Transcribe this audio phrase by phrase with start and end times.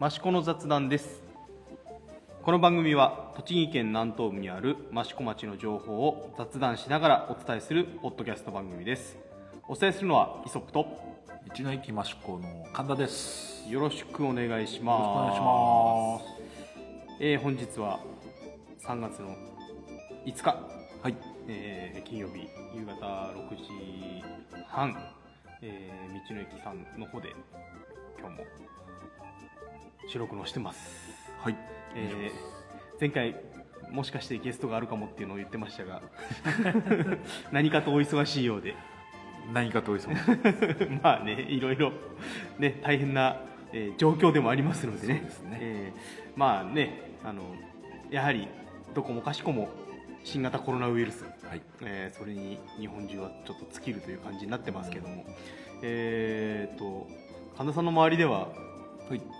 [0.00, 1.22] 益子の雑談です。
[2.42, 9.16] この番組は栃木県南東部にある益子町の情報を雑談しながらお伝えするポッドキャスト番組です。
[9.68, 10.86] お伝えするのはイソップと
[11.56, 13.70] 道の駅益子の神田です。
[13.70, 17.18] よろしくお願いしよろしくおます願いします。
[17.20, 18.00] えー本日は
[18.86, 19.34] 3月の
[20.26, 20.44] 5日、
[21.02, 21.16] はい。
[21.48, 24.22] えー金曜日夕方6時
[24.68, 24.94] 半、
[25.62, 27.32] えー道の駅さんの方で
[28.20, 28.44] 今日も
[30.06, 31.10] 収録のしてます。
[31.42, 31.56] はい、
[31.94, 32.56] えー
[32.98, 33.36] 前回
[33.90, 36.02] もしかしてゲストがあるかもっていうのを言ってましたが
[37.52, 38.74] 何かとお忙しいようで。
[39.52, 40.90] 何かとお忙しい。
[41.02, 41.92] まあねいろいろ
[42.58, 45.14] ね大変な、えー状況でもありますのでね。
[45.14, 45.30] ね。
[45.60, 47.42] えーまあねあの
[48.10, 48.48] やはり
[48.94, 49.68] どこもかしこも
[50.24, 51.62] 新型コロナウイルス、はい。
[51.82, 55.24] えーそれに日本中はちょっと尽きるという感じになってますけども、
[55.82, 57.06] えー、と
[57.56, 58.65] 神田さんの周りでははい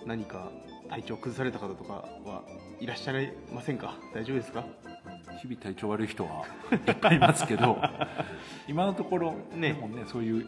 [0.06, 0.50] 何か
[0.88, 1.92] 体調崩された方とか
[2.24, 2.42] は
[2.80, 3.94] いらっしゃいませんか？
[4.14, 4.64] 大丈夫ですか？
[5.42, 7.76] 日々体調悪い人は いっぱいいますけど
[8.68, 9.72] 今のところ、ね。
[9.72, 10.46] でもねそういう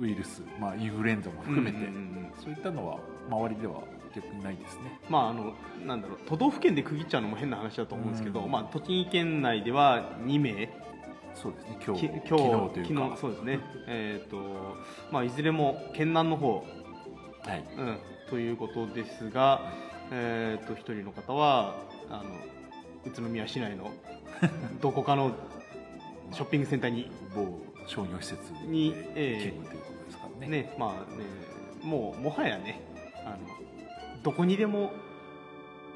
[0.00, 2.98] ウイルス、まあ、インフルエンザも含めて、うんうんうんそういったのは
[3.30, 3.80] 周りでは
[4.14, 4.98] 逆にないですね。
[5.08, 5.54] まああの
[5.86, 8.50] なんだろう都道府県で区切っちゃうのも変な話だと思うんですけど、うん。
[8.50, 10.68] まあ、栃木県内では2名。
[11.34, 11.78] そうですね。
[11.86, 13.04] 今日き今日昨日というか。
[13.06, 14.76] 昨日そうですね、えーと
[15.10, 16.64] まあ、いずれも県南の方、
[17.46, 17.64] はい。
[17.78, 19.72] うん、ということですが、
[20.10, 21.76] えー、と1人の方は
[22.10, 22.24] あの
[23.04, 23.92] 宇都宮市内の
[24.82, 25.30] どこかの
[26.32, 30.48] ショッピングセンターに某商業施設でに勤ええ務ということですからね。
[30.48, 31.24] ねまあね
[31.84, 32.80] もうもはやね
[33.24, 33.38] あの
[34.24, 34.90] どこにでも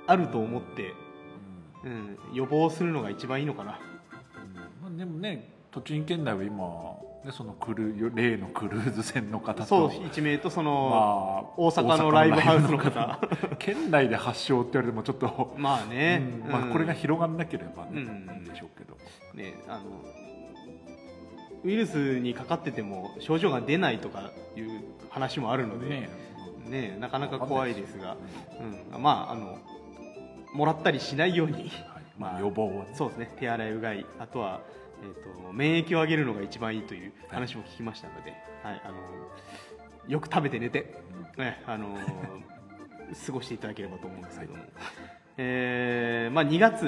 [0.07, 0.95] あると思って、
[1.85, 2.19] うん。
[2.29, 3.81] うん、予防するのが一番いいのかな。
[4.81, 10.97] まあ、でもね栃木県内は今、ね、そのクル例のクルーズ船の方とそう1名とその、ま
[11.49, 13.21] あ、大阪のライブハウスの方。
[13.59, 16.73] 県内で発症って言われてもちょっと、まあね、うんまあ、うん。
[16.73, 17.98] これが広がんなければね、うん。
[17.98, 18.97] いいんでしょうけど。
[19.35, 19.85] ねあの
[21.63, 26.11] ウイルスにかかってても症状が出ないとかいう話もあるので、ね
[26.67, 28.17] ねなかなか怖いですが、
[28.95, 29.59] うん、まああの
[30.55, 31.55] もらったりしないように。
[31.55, 31.70] はい。
[32.19, 32.95] まあ、まあ予防はね。
[32.95, 33.30] そうですね。
[33.39, 34.61] 手洗いうがいあとは、
[35.02, 38.94] えー、と免疫を上げるのが一番いいという話も聞きましたので、はいあの
[40.08, 40.94] よく食べて寝て、
[41.36, 41.96] ねあの
[43.27, 44.62] 過ごしていただければと思うんですけども、
[45.36, 46.86] えーまあ、2月。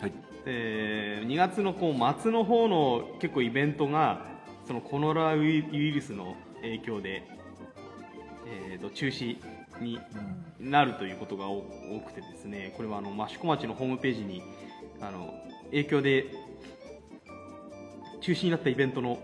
[0.00, 0.12] はい。
[0.46, 4.26] えー2月のこう末の方の結構イベントが
[4.66, 7.22] そのコロナウイルスの影響で、
[8.46, 9.38] えー、と中止
[9.80, 9.98] に
[10.60, 14.42] なるということが多多くてですねこれはあの益子町のホームページに
[15.00, 15.34] あの
[15.70, 16.26] 影響で
[18.24, 19.18] 中止になったイベントの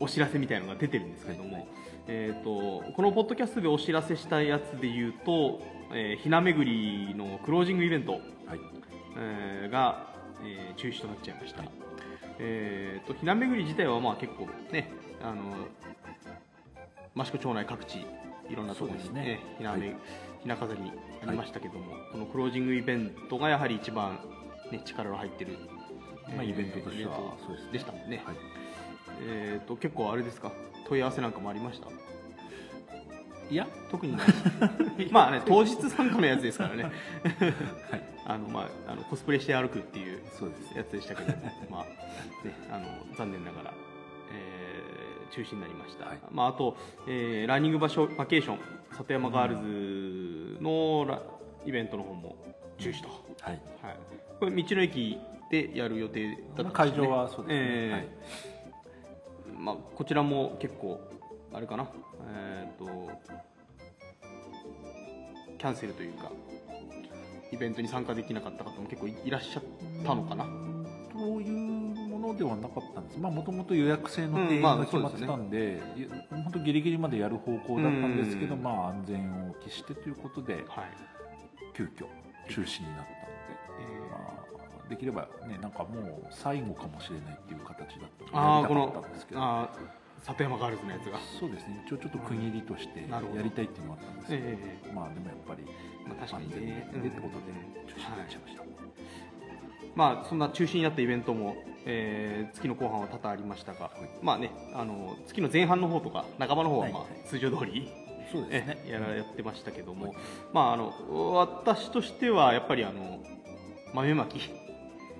[0.00, 1.68] お知らせみたいなのが出てるんですけれども、はいはい。
[2.08, 5.62] えー、とこのポッドキャストでお知らせしたやつで言うと、
[5.94, 8.22] えーひな巡りのクロージングイベントはい。
[9.16, 11.62] えーが、えー中止となっちゃいました、
[12.40, 14.90] えー、とひな巡り自体はまあ結構ね
[15.22, 15.54] あの
[17.22, 18.04] 益子町内各地
[18.50, 19.40] いろんなところに、ねね。
[19.58, 19.96] ひなめはい。
[20.42, 20.80] ひな飾り
[21.24, 24.18] ありましたけども、このクロージングイベントがやはり一番、
[24.72, 25.56] ね、力の入ってる、
[26.34, 27.66] まあイベントとしてはそうです。
[27.66, 28.36] ねでしたもんね、はい。
[29.22, 30.52] えー、と結構あれですか？
[30.88, 31.88] 問い合わせなんかもありました？
[33.48, 33.66] いや？
[33.90, 34.26] 特にない。
[35.12, 36.82] まあね当日参加のやつですからね。
[36.84, 36.92] はい。
[38.28, 40.20] あの、まあ、あのコスプレして歩くっていう
[40.74, 41.84] やつでしたけども、まあ
[42.46, 42.86] ね、あの
[43.16, 43.74] 残念ながら、
[44.32, 44.96] えー
[45.32, 46.18] 中止になりました、はい。
[46.30, 46.76] まあ、あと、
[47.08, 48.58] えーランニング場所バケーション
[48.92, 51.20] 里山ガールズのラ
[51.66, 52.36] イベントの方も
[52.78, 53.08] 中止と、
[53.40, 53.60] はい。
[53.82, 53.96] はい、
[54.40, 55.18] これ道の駅
[55.50, 56.70] でやる予定だったんですね。
[56.72, 57.60] 会場はそうですね。
[57.60, 58.08] えーはい。
[59.58, 61.00] まあ、こちらも結構
[61.52, 61.88] あれかな、
[62.28, 63.10] えー、と
[65.58, 66.30] キャンセルというか
[67.50, 69.62] イベントに参加できなかった方も結構いいらっしゃっ
[70.04, 70.46] たのかな、
[71.12, 71.50] そういう
[72.08, 73.18] ものではなかったんです。
[73.18, 75.80] まあもともと予約制の定員うんまあが決まってたんで,、
[76.30, 78.62] 本当ギリギリまでやる方向だったんですけど、うん。
[78.62, 80.84] まあ安全を期してということではい。
[81.74, 82.06] 急遽
[82.48, 83.16] 中止になったので、
[83.80, 84.55] えまあ、
[84.88, 89.40] できればねなんかもう最後かもしれないっていう形だったー、ああこのたかったんですけど。
[89.42, 91.84] あー里山ガールズのやつが、そうですね。
[91.86, 95.62] 一応ちょっと区切りとしてやりたいっていうのもあったんですけど、ええまあでもやっぱり
[96.08, 96.90] まあ、確かにね。
[97.02, 97.52] でってことで
[97.86, 98.62] 中止になっちゃいました、
[99.94, 103.90] まあ、そんな中止になったイベントも、えー月の後半は多々ありましたが、
[104.22, 107.10] まあね、あの月の前半の方とか半ばの方は、まあはい。
[107.10, 107.88] はい通常通り、
[108.32, 108.78] そうですね。
[108.86, 110.16] えやらやってましたけども、はい。
[110.52, 110.92] まあ、あの
[111.34, 113.20] 私としてはやっぱりあの
[113.94, 114.40] 豆まき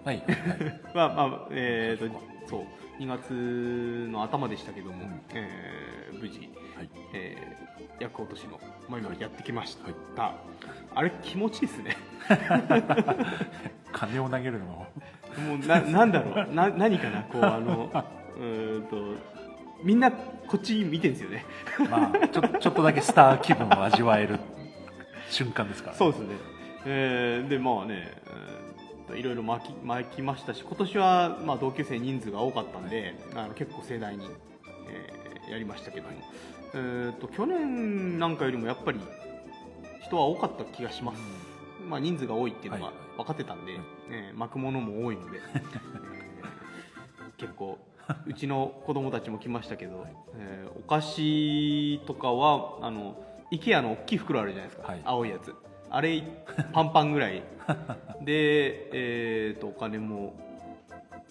[0.06, 0.18] はい。
[0.18, 5.20] はいはいは、まあえー、とそう2月の頭でしたけども、うん。
[5.34, 6.38] えー無事、
[6.76, 6.88] はい。
[7.12, 8.58] えー、厄落としの
[8.88, 9.76] 前までやってきまし
[10.14, 10.34] た、はい。
[10.94, 11.96] あれ気持ちいいですね。
[13.92, 14.64] 金を投げるの。
[14.66, 14.86] も
[15.48, 16.54] もうななんだろう。
[16.54, 17.90] な何かなこうあの
[18.38, 18.96] うーんと
[19.82, 21.44] みんなこっち見てるんですよね。
[21.90, 24.38] まあちょちょっとだけスター気分を味わえる
[25.28, 26.36] 瞬間ですから、そうですね、
[26.86, 28.55] えーでまあね、えー
[29.14, 34.26] いろいろ巻き巻きましたし今年はまあ同級生人数が多かったんで、あの結構盛大に、
[34.90, 36.14] えーやりましたけども、
[36.74, 38.98] えー、と去年なんかよりもやっぱり
[40.02, 41.20] 人は多かった気がします、
[41.88, 42.94] まあ、人数が多いっていうのがはい。
[43.18, 43.80] 分かってたんで、はい。
[44.10, 47.78] えー巻くものも多いので、 えー結構
[48.26, 50.04] うちの子供たちも来ましたけど、
[50.36, 53.16] えーお菓子とかはあの
[53.52, 55.00] IKEA の大きい袋あるじゃないですか、はい。
[55.04, 55.54] 青いやつ
[55.90, 56.22] あれ
[56.72, 57.42] パンパンぐらい。
[58.22, 60.34] で、えー、とお金も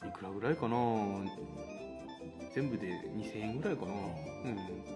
[0.08, 0.78] いくらぐらいかな。
[2.56, 4.00] 全部で2000円ぐらいかな、うん、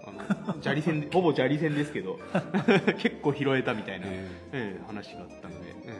[0.06, 2.18] あの砂利線で ほぼ砂利線ですけど。
[2.96, 5.92] 結構拾えたみたいな、えええ話があったので、ええ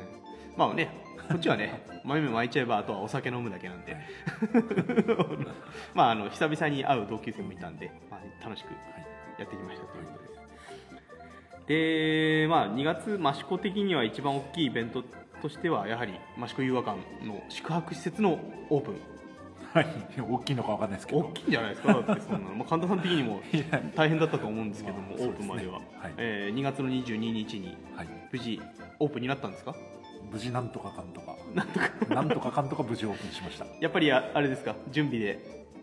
[0.56, 0.88] まあね
[1.28, 3.94] こっちはね 豆目巻いちゃえばあとはお酒飲むだけなんで。
[5.94, 8.68] まああの久々に会う同級生もいたんで、まあ、楽しく
[9.38, 10.34] やってきましたということで。
[10.34, 10.39] す
[11.70, 15.05] でまあ2月益子的には一番大きいイベント
[15.40, 18.40] としてはやはり益子遊和館の宿泊施設の
[18.70, 18.94] オープン。
[19.72, 19.87] はい、
[20.28, 21.20] 大きいのかわかんないですけど。
[21.20, 23.40] 大きいんじゃないですかだってそんなの、まあ、神田さん的にも
[23.94, 25.82] 大変だったと思うんですけども、まあオープンまでは、はい
[26.17, 28.08] えー2月の22日にはい。
[28.32, 28.61] 無事
[28.99, 29.76] オープンになったんですか？
[30.32, 31.37] 無事なんとかかんとか。
[31.55, 31.90] なんとか。
[32.16, 33.66] なんとかかんとか無事オープンしました。
[33.81, 34.75] やっぱりああれですか？
[34.90, 35.38] 準備で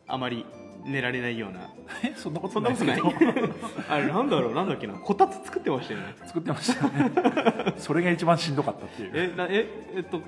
[0.06, 0.46] あまり
[0.88, 1.70] 寝られないような。
[2.04, 3.02] えそんなこそとんなことない？
[3.02, 3.54] ないですけど
[3.90, 4.54] あれなんだろう？
[4.56, 4.94] なんだっけな？
[4.94, 6.16] こたつ作ってましたよね。
[6.26, 7.12] 作ってましたね。
[7.78, 9.12] それが一番しんどかったっていう。
[9.14, 10.22] えなええっと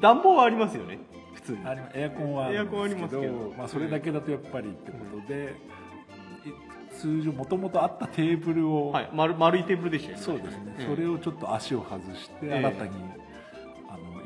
[0.00, 0.98] 暖房はありますよね？
[1.34, 1.58] 普通に。
[1.66, 3.54] ありエアコンはエアコンありますけど。
[3.56, 5.54] まあ、それだけだとやっぱりってことで、
[6.46, 10.22] い通常もともとあったテーブルを、はい丸丸いテーブルでしたよね。
[10.22, 12.54] そうですね、ええそれをちょっと足を外してええ。
[12.54, 12.90] 新たに、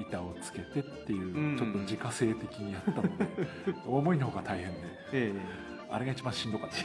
[0.09, 1.57] 板をつけてっていう、うん。
[1.57, 3.27] ちょっと自家製的にやったので
[3.87, 4.79] 思いのほか大変で
[5.13, 5.35] ええ。
[5.91, 6.81] あれが一番しんどかった。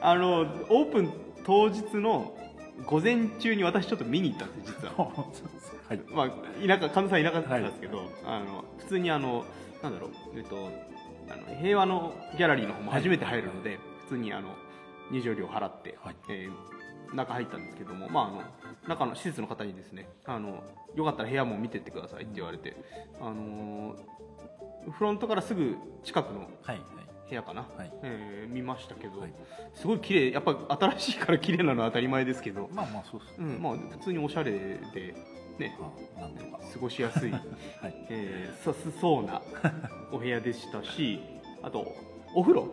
[0.10, 1.12] あのオープン
[1.44, 2.36] 当日の
[2.84, 4.94] 午前中に私ちょっと見に行ったんですよ実は。
[5.88, 6.00] はい。
[6.10, 9.44] まあ、田舎神田さん田舎だったんですけど、あの普通にあの
[9.82, 10.70] なんだろう、えっと、
[11.30, 14.48] あの平和のギャラリーの方も初めて入るので、普通にあの
[15.10, 16.16] 入場料払って、はい。
[16.28, 16.76] えー
[17.14, 18.42] 中入ったんですけども、まあ、あの
[18.88, 20.62] 中の施設の方にですねあの
[20.94, 22.76] よかったら部屋も見てってくださいって言われて、
[23.20, 23.96] あの
[24.90, 26.80] フロントからすぐ近くのはい
[27.28, 27.92] 部屋かな、はい。
[28.02, 29.34] えー見ましたけど、はい。
[29.74, 30.56] すごい綺麗やっぱ
[30.96, 35.14] 新しいから綺麗なのは当たり前ですけど、まあまあそうですね、うんまあ、普通におしゃれで、
[35.58, 35.76] ね、
[36.72, 37.42] 過ごしやす い、はい。
[38.08, 39.42] えー、さすそうな
[40.12, 41.20] お部屋でしたし
[41.62, 41.92] あと
[42.34, 42.68] お風呂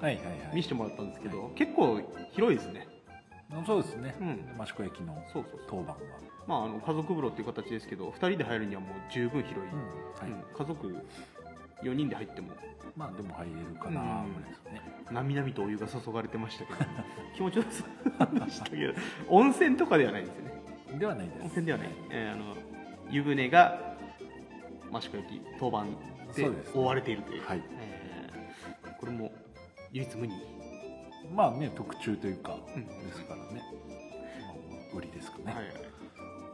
[0.00, 0.54] はいはいはい。
[0.54, 2.00] 見せてもらったんですけど、結構
[2.32, 2.86] 広いですね
[3.66, 4.62] そうですね、うん。
[4.62, 5.16] 益子駅の
[5.68, 5.96] 当番は、
[6.46, 10.30] まああの家族風呂っていう形ですけど2人で入るにはもう十分広い、うんはい。
[10.30, 10.56] うん。
[10.56, 10.96] 家族
[11.82, 12.50] 4人で入っても。
[12.96, 16.78] まあでも入れるかなぐらいですね、なみなみとお湯が注がれてましたけど。
[17.34, 17.84] 気持ちよさ
[18.28, 18.92] そうでしたけど。
[19.28, 20.98] 温泉とかではないんですよね。
[20.98, 21.40] ではないです。
[21.42, 22.56] 温泉ではない、えーあの
[23.10, 23.96] 湯船が
[24.94, 25.96] 益子駅当番
[26.34, 27.46] で覆われているという。
[27.46, 27.62] はい。
[27.78, 28.02] えー
[28.98, 29.32] これも
[29.90, 30.34] 唯一無二
[31.34, 32.86] まあね特注というか、うん。
[32.86, 33.62] ですからね、
[34.70, 35.60] まあ、売りですかね、は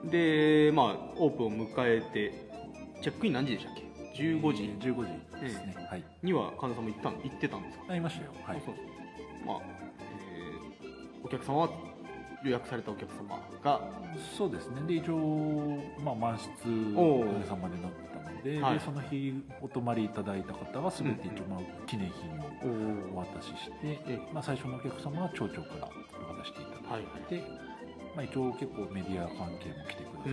[0.06, 2.48] い、でまあオープンを迎えて
[3.02, 3.82] チェックイン何時でしたっけ
[4.22, 4.64] ？15時。
[4.64, 6.04] えー15時ですね、はい。
[6.22, 8.32] には神田さんも行ったん行ってたんですか、ありましたよ。
[8.42, 8.56] はい。
[8.56, 9.46] あそうそう。
[9.46, 11.70] まあ、えーお客様は
[12.44, 13.80] 予約されたお客様が
[14.36, 14.80] そうですね。
[14.86, 15.16] で一応、
[16.02, 16.48] まあ、満室
[16.96, 17.92] おかげさまでなっ
[18.56, 18.74] で,、はい。
[18.74, 25.88] でその日お泊まりいただいた方は全て一応、まあ、記念品をおお渡しして、えまあ、最初のお客様は町長から
[26.30, 27.06] お渡していただはいい。
[27.28, 27.42] て、
[28.16, 30.28] まあ、一応結構メディア関係も来てくださって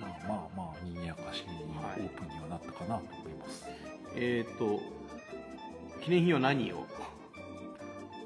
[0.00, 3.66] まあまあまあ賑やかしいはいオープンにはなったかなと思います、
[4.14, 4.80] えっ、と
[6.02, 6.86] 記念品は何を？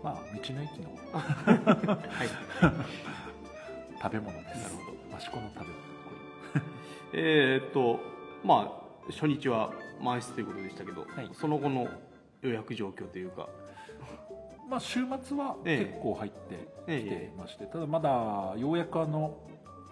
[0.02, 2.28] まあ道の駅の はい。
[4.02, 4.62] 食べ物です。
[4.62, 5.16] なるほど。
[5.16, 5.72] 益子の食べ物。
[7.14, 8.00] えっと
[8.44, 11.30] まあ初日は満室ということでしたけど、はい。
[11.32, 11.88] その後の
[12.42, 13.48] 予約状況というか。
[14.68, 15.84] まあ週末はええ。
[15.86, 19.36] 結構入ってきえてまして、ただまだようやくあの、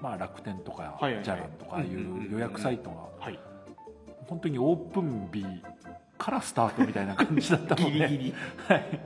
[0.00, 1.24] まあ、楽天とかはいはいはい。
[1.24, 2.28] じゃらんとかいうんうんうんうん。
[2.28, 3.38] う予約サイトがはい。
[4.26, 5.44] 本当にオープン日
[6.16, 7.92] からスタートみたいな感じだったので。
[7.92, 8.34] ギリギリ。
[8.68, 9.00] はい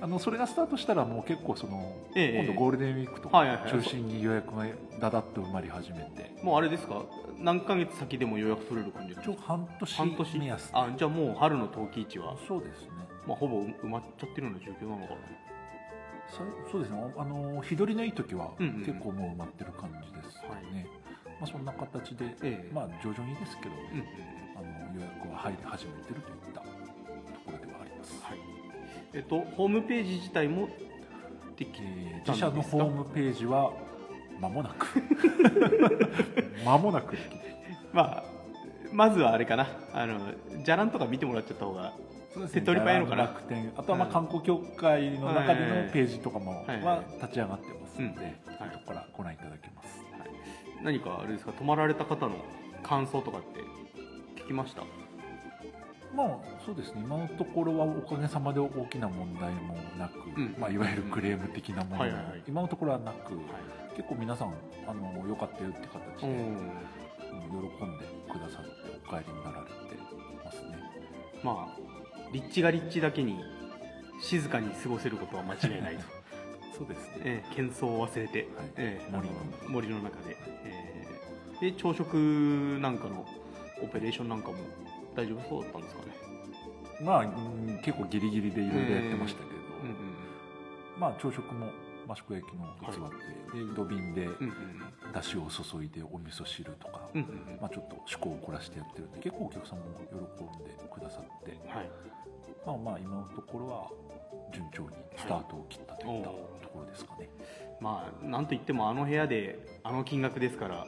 [0.00, 4.64] あのそれがスタートしたらもう結構その、ええ今度ゴールデンウィークとか中心に予約が
[5.00, 6.32] だだっと埋まり始めて。
[6.42, 7.02] もうあれですか？
[7.38, 9.36] 何ヶ月先でも予約取れる感じですか？
[9.42, 10.38] 半年半年？
[10.38, 12.88] 目安あじゃあもう春の冬季市は、そうですね。
[13.26, 15.20] まあ、ほぼ埋まっちゃってるような状況なのかな。
[16.30, 17.14] そそうですね。
[17.16, 20.36] あの日取りのいい時はうんうん結構もう埋まってる感じです
[20.72, 20.86] ね、
[21.40, 22.70] まあ、そんな形で、ええ。
[22.72, 24.06] まあ徐々にですけど、うんうん。
[24.58, 26.66] あの予約は入り始めてるといったと
[27.46, 28.37] ころではあります、はい
[29.18, 30.68] えっとホームページ自体も
[31.56, 33.72] できえー自社のホームページは
[34.40, 34.86] 間もなく。
[36.64, 37.40] 間もなくできる。
[37.92, 38.24] まあ
[38.92, 39.66] まずはあれかな。
[39.92, 40.20] あの
[40.64, 41.92] じゃらんとか見てもらっちゃった方が
[42.52, 43.22] 手っ取り早いのかな。
[43.24, 46.80] 楽天あとはまあはい観光協会の中ではいのページとかもはい。
[46.80, 48.56] は立ち上がってますので、うん。
[48.56, 50.30] そういうところからご覧いただけます、はい。
[50.84, 51.50] 何かあれですか？
[51.52, 52.36] 泊まられた方の
[52.84, 53.60] 感想とかって
[54.40, 54.82] 聞きました？
[56.14, 57.02] まあそうですね。
[57.04, 60.56] 今のところはおかげさまで大きな問題もなく、うん。
[60.58, 62.42] まあ、いわゆるクレーム的なものもはいはいはい。
[62.48, 63.40] 今のところはなく、は
[63.96, 64.54] 結構皆さん
[64.86, 66.46] あの良かったよって形で、いうん。
[66.46, 66.70] うん
[67.28, 69.72] 喜んでくださってお帰りになられて
[70.44, 70.78] ますね。
[71.42, 73.40] まあ立地が立地だけに
[74.20, 76.02] 静かに過ごせることは間違いないと、
[76.76, 77.22] そうですね。
[77.24, 79.34] ええ喧騒を忘れて、ええ森の
[79.68, 81.06] 森の中で、え
[81.62, 81.70] え。
[81.70, 82.14] で朝食
[82.80, 83.26] なんかの
[83.82, 84.54] オペレーションなんかも
[85.18, 86.14] 大丈夫そうだったんですかね？
[87.02, 89.96] まあ、うん結構ギリギリでいろいろやってましたけど、うんうん
[90.98, 91.70] まあ朝食も
[92.10, 93.10] 益子焼きの器っ
[93.52, 94.28] て、で土瓶で
[95.12, 97.58] だしを注いでお味噌汁とか、うんうんうん。
[97.60, 101.50] まあ、ちょっと趣向を凝らしてやってるんで結構お客さんも喜んでくださって。
[101.68, 101.90] はい。
[102.66, 103.90] まあまあ今のところは
[104.52, 106.38] 順調にスタートを切ったといったはい。
[106.62, 107.28] ところですかね、
[107.80, 110.86] まあなんといってもあの部屋であの金額ですから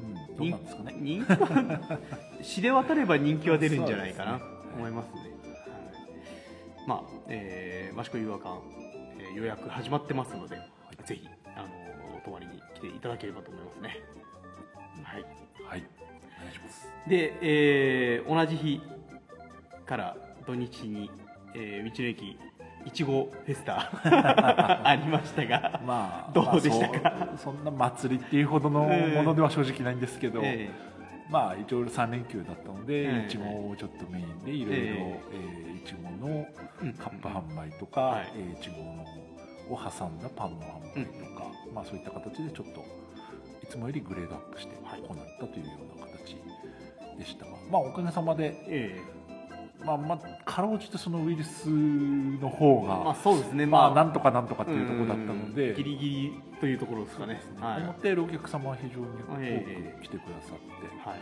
[0.00, 0.94] うん、どうなんですかね。
[0.98, 1.98] 人気は
[2.42, 4.42] 知れ渡れば人気は出るんじゃないかな、ね。
[4.76, 5.30] 思いますね、はい、
[6.86, 8.60] まあ、えー、益子遊和館、
[9.18, 10.56] えー予約始まってますので、
[11.04, 11.68] ぜひあの
[12.16, 14.00] お泊まりに来ていただければと思いますね。
[15.02, 15.22] はい。
[15.22, 15.84] はい。
[16.38, 16.88] お願いします。
[17.06, 18.80] で、えー同じ日
[19.86, 21.10] から土日に、
[21.54, 22.38] えー道の駅
[22.88, 23.90] いちごフェスタ。
[24.88, 27.00] ありましたが、まあどうでしたか？
[27.02, 30.70] まあそうそんな祭りっていうほどのものでは正直ないんですけど、え
[31.30, 33.26] まあ一応3連休だったので、ええ。
[33.26, 35.72] いちごをちょっとメインでいろいろええ。
[35.74, 38.32] ーいちごのーカップ販売とか、はい。
[38.36, 39.04] えーいちごの
[39.70, 42.80] を挟んだパンの販売とか、まあそういった形でちょっと
[43.62, 46.36] いつもよりグレードアップしてはい行ったというような形
[47.18, 48.98] でしたが、まあおかげさまで、え
[49.84, 53.64] まあまあかろうじてそのウイルスの方が、えまあそうですね。
[53.64, 57.40] まあまあなんとかなんとかっていうところだったので、ギリギリというところですかね。
[57.60, 57.82] はい。
[57.82, 59.06] 思ったよりお客様は非常に多
[59.40, 61.20] えく来てくださって、はい。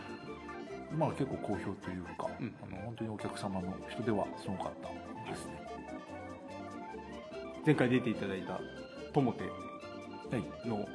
[0.97, 2.55] まあ結構好評というか、うん。
[2.63, 5.51] あの本当にお客様の人ではすごかったですね。
[7.65, 8.59] 前回出ていただいた
[9.13, 9.49] トモテは
[10.37, 10.67] い。
[10.67, 10.87] の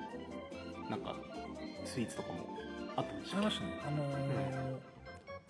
[0.90, 1.14] なんか
[1.85, 2.35] スイーツとかも
[2.97, 3.73] あったんでしょありましたね。
[3.87, 4.92] あのー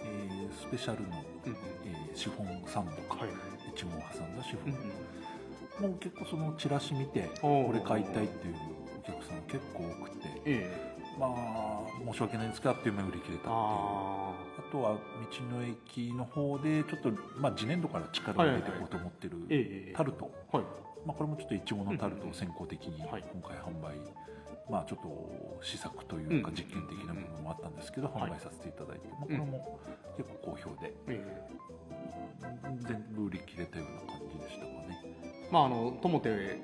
[0.05, 1.09] えースペシャルの、
[1.47, 1.53] うん。
[1.53, 3.33] えーシフォンサンドか、はいい。
[3.75, 8.55] ちごを挟んだシフうんォン、もう結構そのチラシ見てこれ買いたいっていう
[8.99, 13.55] お客さん結構多くて、えまあ申し訳ないんですけどあっという間に売り切れたっていう。
[13.55, 20.65] ああとは道の駅の方でちょっと、まあ、次年度から力を入れていこうと思ってるタルト、はい。
[21.07, 23.23] まあ、これもちょっといちごのタルトを先行的に今はい。
[23.43, 23.97] 回販売、
[24.71, 29.79] まあちょっと試作というかうん実験的な部分もあったんですけど、はい販売させていただいて、まあ、これも
[30.17, 31.25] 結構好評で、え
[32.87, 35.03] 全部売り切れたような感じでしたかね。
[35.25, 36.63] えまああのトモテ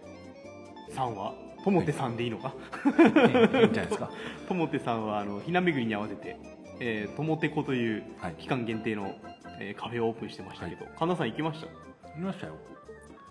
[0.90, 2.54] さんはトモテさんでいいのか？
[2.86, 4.10] いいんじゃないですか？
[4.48, 6.38] トモテさんはあのひな巡りに合わせて、
[6.80, 8.34] えー、トモテコというはい。
[8.34, 9.14] 期間限定の、
[9.60, 11.68] えーカフェをオープンしてましたけど、神田さん行きました？
[12.16, 12.54] 見ましたよ。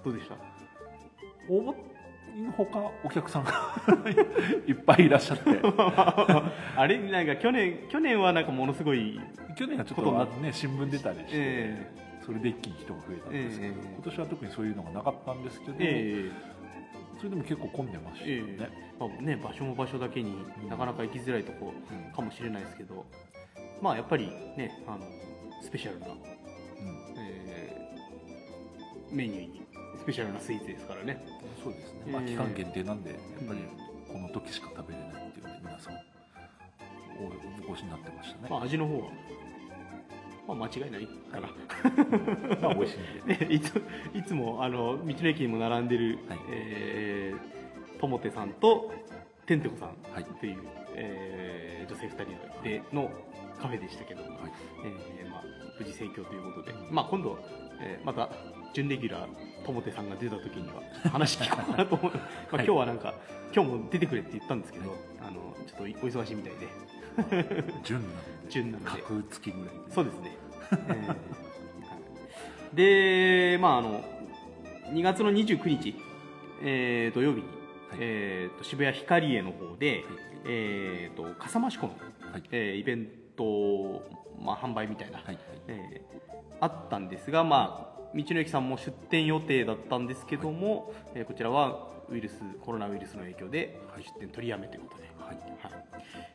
[0.04, 0.36] どうでした？
[1.50, 1.76] 応募
[2.38, 3.52] のほかお客さんが
[4.68, 5.60] いっぱいいらっしゃって。
[6.78, 9.20] あれなんか去年去年はなんかものすごい
[9.56, 11.92] 去年はちょっことね新聞出たりして、え
[12.26, 13.88] それで一気に人が増えたんですけど、ええ。
[13.96, 16.32] 今年は特にそういうのがなかったんですけど、え
[17.18, 18.20] それでも結構混んでまし。
[18.20, 20.70] たね、えまあね場所も場所だけにうん。
[20.70, 22.14] なかなか行きづらいとこうん。
[22.14, 23.06] かもしれないですけど、
[23.82, 24.28] まあやっぱり
[24.58, 25.00] ねあの
[25.62, 26.16] スペシャルな、うん。
[27.18, 27.88] えー
[29.12, 29.67] メニューにス
[30.08, 31.22] ペシャルなスイーツですからね。
[31.62, 33.88] そうですね、まあ、ええ期間限定なんでやっぱりうん。
[34.08, 35.96] この時しか食べれないっていうので皆さん
[37.20, 39.08] おお越しになってましたね、まあ味の方は、
[40.48, 41.50] まあ、間違いないかな、
[42.62, 43.46] まあ美味しいんで。
[43.48, 43.84] ねいつ
[44.14, 46.40] いつもあの道の駅にも並んでる、はい。
[46.52, 48.94] えーともてさんと
[49.48, 50.24] てんてこさんはい。
[50.24, 50.58] っていう、
[50.96, 52.26] えー女性2人
[52.64, 53.10] での
[53.60, 54.32] カフェでしたけど、はい。
[55.20, 55.44] えーまあ、
[55.80, 57.38] 無事盛況ということで、まあ、今度、
[57.82, 58.30] えーまた
[58.74, 60.82] 準レギュラーともてさんが出た時には
[61.12, 62.24] 話聞こうかなと思う、まあ、
[62.56, 63.14] 今日はなんか
[63.54, 66.68] 今日も出てくれって言ったんですけど、あのちょっとお忙しいみたいで。
[67.84, 68.92] 純なので純なので。
[68.92, 69.82] 格付きぐらいで。
[69.92, 70.38] そうですね、
[72.74, 73.56] えー。
[73.56, 74.04] でまああの
[74.94, 75.96] 2月の29日、
[76.62, 77.98] えー土曜日に、はい。
[78.00, 80.04] えーと渋谷ヒカリエの方で、
[80.46, 81.94] えー、と笠間志湖の、
[82.32, 82.44] はい。
[82.52, 84.04] えーイベント、
[84.40, 85.26] まあ、販売みたいな、はい。
[85.28, 85.38] はい。
[85.68, 86.18] えー
[86.60, 94.04] あったんですが、まあ、道の駅さんも出店予定だったんですけども、えーこちらはウイルスコロナウイルスの影響ではい。
[94.04, 95.36] 出店取りやめということで、はい。
[95.36, 95.84] はい。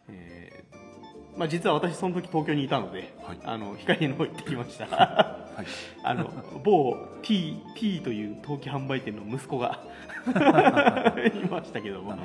[0.08, 3.38] えーまあ、実は私その時東京にいたので、はい。
[3.44, 4.84] あの光の方行ってきました。
[4.86, 5.66] はい。
[6.04, 6.30] あの
[6.62, 9.82] 某 T, T という陶器販売店の息子が
[10.26, 12.16] いましたけども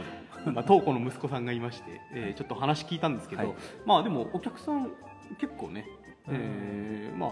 [0.46, 3.56] まあ、東子の息子さんがいまして、えーちょっと話聞いたんですけど、はい。
[3.86, 4.92] まあでもお客さん
[5.40, 5.86] 結構ね、
[6.30, 7.30] えーまあ、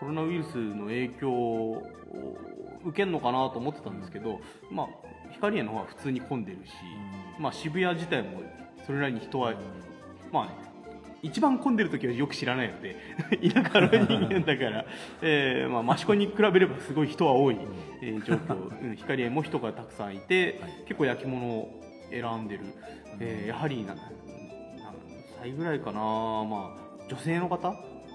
[0.00, 1.82] コロナウイルスの影響を
[2.84, 4.88] 受けるのかなと思ってたんですけど、まあ、
[5.32, 6.72] 光栄の方は普通に混んでるし、
[7.38, 8.42] まあ、渋谷自体も
[8.86, 9.54] それなりに人は、
[10.30, 10.52] まあね、
[11.22, 12.96] 一番混んでる時はよく知らないので
[13.50, 14.84] 田舎の人間だから、
[15.22, 17.56] えーまあ、益子に比べればすごい人は多い、
[18.02, 20.72] えー状況、うん、光栄も人がたくさんいて、はい。
[20.86, 22.64] 結構焼き物を選んでる、
[23.20, 24.04] えーやはりな何
[25.40, 27.74] 歳ぐらいかな、まあ、女性の方、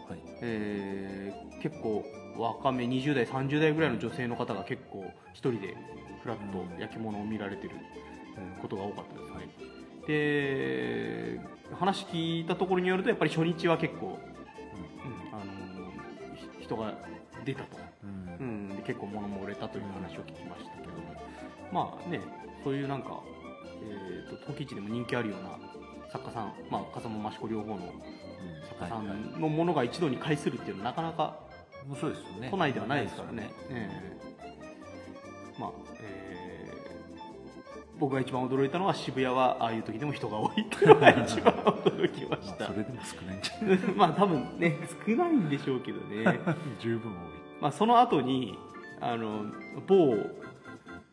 [0.10, 0.20] はい。
[0.42, 2.06] えー結構
[2.38, 5.76] 若め20代30代ぐらいの女性の方が結構一人で
[6.24, 7.76] フラッと焼き物を見られてる
[8.38, 9.50] うんことが多かったですね。
[10.08, 11.42] で
[11.76, 14.16] 話聞いたところによるとやっぱり初日は結構、うん
[15.38, 15.92] あの
[16.36, 16.94] ひ人が
[17.46, 18.70] 出たと、うん。
[18.70, 21.00] うん、で結構物も売れたという話を聞きましたけども。
[21.72, 22.22] まあね
[22.64, 23.22] そういうなんか、
[23.84, 25.60] えー、と陶器市でも人気あるような
[26.10, 27.94] 作家さん、まあ、風間益子両方の
[28.70, 31.40] 作家さんのものが一度に買いするっていうのはなかなか
[32.00, 32.50] そうですよね。
[32.52, 33.50] 都内ではないですからね。
[33.72, 35.60] ええ。
[35.60, 36.40] まあ、えー
[38.00, 42.70] 僕が一番驚いたのは渋谷はああいう時でも人が多いっていうのが一番驚きました。
[42.70, 42.74] まあそ。
[42.78, 43.78] れでも少ないんじゃない？
[43.94, 46.40] まあ多分ね少ないんでしょうけどね。
[46.80, 47.18] 十分多い。
[47.60, 48.58] まあその後に
[49.02, 49.48] あの
[49.86, 50.16] 某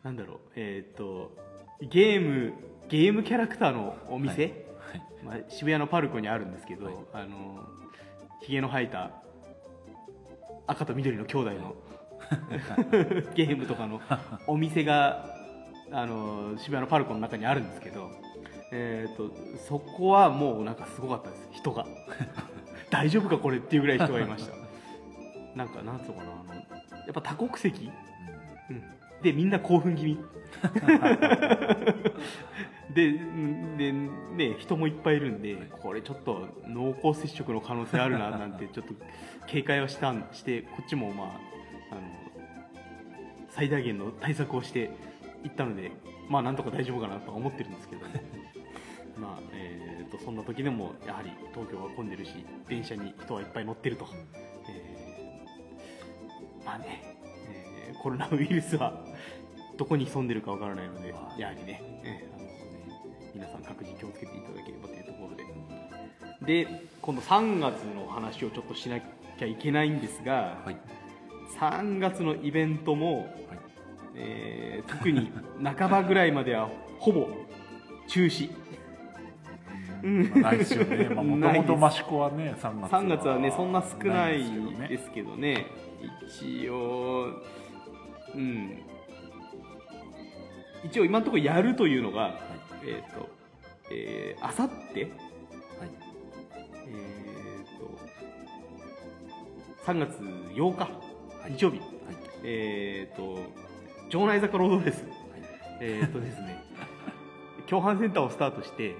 [0.03, 1.35] なんだろうえっ、と
[1.81, 2.53] ゲーム
[2.87, 4.53] ゲームキャラクターのお店、はい
[5.23, 6.95] まあ、渋谷のパルコにあるんですけど、はい。
[7.13, 7.67] あの
[8.41, 9.11] ひげの生えた
[10.67, 11.75] 赤と緑の兄弟の
[13.35, 14.01] ゲームとかの
[14.47, 15.25] お店が
[15.91, 18.11] あの渋谷のパルコの中にあるんですけど、
[18.71, 21.49] えー、とそこはもうなんかすごかったです。
[21.51, 21.85] 人が。
[22.89, 24.55] 大丈夫かこれっていうぐらい人がいました。
[25.55, 26.61] なんかなんつうのかなあのや
[27.09, 27.91] っぱ多国籍、
[28.69, 28.83] うん、
[29.21, 30.17] でみんな興奮気味。
[32.93, 38.93] でんで、ね、人もいっぱいいるんでこれちょっと濃厚接触の可能性あるななんて ちょっと
[39.45, 41.27] 警戒はしたんしてこっちもまあ
[41.91, 42.01] あの
[43.49, 44.89] 最大限の対策をして
[45.43, 45.91] いったので
[46.29, 48.01] まあなんとか大丈夫かなとは思ってるんですけど。
[49.17, 54.07] まあえー、とそんな時でもやはり東京は混んでるし電車に人はいっぱい乗ってると、
[54.69, 57.16] えーまあね、えー
[58.07, 58.93] コロナウイルスは
[59.75, 61.41] どこに潜んでるかわからないのではい。
[61.41, 62.47] やはりね、えーあの
[63.35, 65.35] 皆さん各自気をつけていただければというところ
[66.45, 66.63] で。
[66.63, 70.77] で今度3月の話をちょっとしなきゃいけないんですが、はい。
[71.59, 73.27] 3月のイベントも、はい。
[74.15, 75.29] えー特に
[75.61, 77.27] 半ばぐらいまではほぼ
[78.07, 78.49] 中止。
[80.41, 81.09] ないですよね。
[81.09, 84.45] まあもともと益子はね3月3月はねそんな少ない
[84.79, 85.65] でですすけどね。
[86.29, 87.33] 一応
[88.37, 88.79] うん。
[90.83, 92.39] 一応今のところやるというのが、
[92.85, 93.29] えっ、と
[93.91, 95.01] えーあさって？
[95.03, 95.11] はい。
[96.87, 97.97] えー、と
[99.91, 100.19] 3月
[100.53, 100.87] 8日、
[101.49, 101.87] 日曜日、はい。
[102.43, 103.39] えー、と
[104.09, 105.03] 城内坂ロードフェス、
[105.81, 106.63] えー、とですね
[107.67, 108.95] 共販センターをスタートして、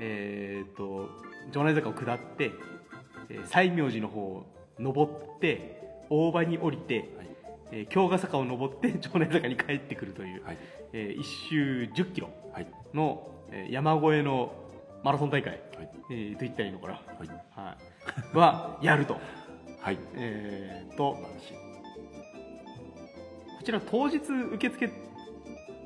[0.00, 1.08] えー、と
[1.50, 2.50] 城内坂を下って、
[3.30, 4.46] えー西明寺の方を
[4.78, 7.33] 登って大場に降りて、はい
[7.72, 10.56] えー京ヶ坂を登って 城内坂に帰ってくるという、はい。
[10.92, 12.66] え1周1 0キロはい。
[12.92, 14.52] の、えー山越えの
[15.02, 15.90] マラソン大会、はい。
[16.10, 17.28] えーと言ったらいいのかな、はい。
[17.28, 17.76] は
[18.34, 19.16] い、は やると,、
[19.80, 19.98] はい。
[20.14, 21.12] えー、と
[23.58, 24.90] こちら当日受付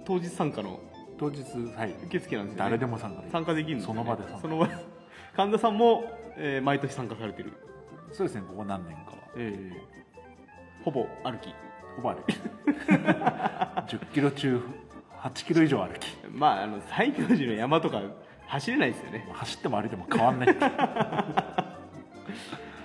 [0.05, 0.81] 当日参加の
[1.19, 1.43] 当日
[1.77, 1.95] はい。
[2.07, 2.71] 受付なんですよね。
[2.71, 3.33] 誰でも参加できる。
[3.33, 3.83] 参加できるね。
[3.83, 4.75] その場でその場で
[5.37, 6.05] 神田さんも、
[6.37, 7.53] えー毎年参加されてる、
[8.12, 9.17] そうですねここ何年かは。
[9.37, 9.99] えー
[10.85, 11.53] ほぼ歩き
[11.99, 12.37] ほぼ歩き
[12.87, 14.63] 10キロ中
[15.21, 16.07] 8キロ以上歩き。
[16.31, 18.01] まああの寺の山とか
[18.47, 19.29] 走れないですよね。
[19.33, 20.55] 走っても歩いても変わんない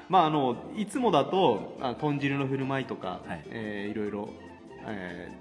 [0.09, 3.43] まああのいつもだとあ豚汁の振る舞いとか、はい。
[3.51, 4.29] えーいろいろ、
[4.87, 5.31] え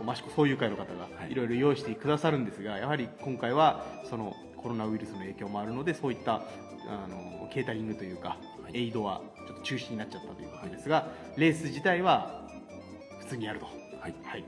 [0.00, 1.32] ー、益子そういう会の方がはい。
[1.32, 8.76] いろいろ用意してくださるんですが、やはり今回はそのコロナウイルスの影響もあるのでそういったあのケータリングというか、はい。
[8.76, 12.37] エイドはちょっと中止になっちゃったということですが、レース自体は
[13.28, 13.66] 普通にやると。
[13.66, 14.14] はい。
[14.24, 14.44] はい、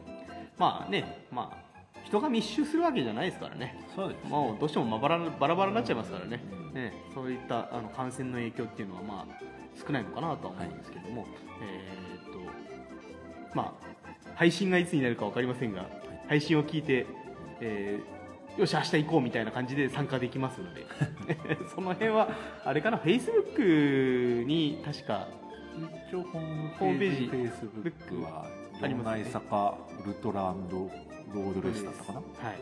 [0.56, 4.30] まあね、まあ、人が密集するわけじゃないですからね、そうですね。
[4.30, 6.74] もうどうしてもまばらバラバラになっちゃいますからね、うん。
[6.74, 9.44] ねそういったあの感染の影響っていうのは、まあ、
[9.86, 11.26] 少ないのかなとは思うんですけども、
[11.62, 12.38] えーっと
[13.54, 15.86] まあ、配信がいつになるか分かりませんが、
[16.26, 17.06] 配信を聞いて、
[17.60, 18.20] えー
[18.58, 20.84] よし、明日行こうみたいな感じで参加できますので、
[21.72, 22.30] その辺は、
[22.64, 25.28] あれかな、フェイスブックに確か、
[26.08, 28.46] 一応ホームホームページフェイスブックは
[28.82, 32.18] ありますね内坂ウルトラロードレースだったかな？
[32.18, 32.58] はい。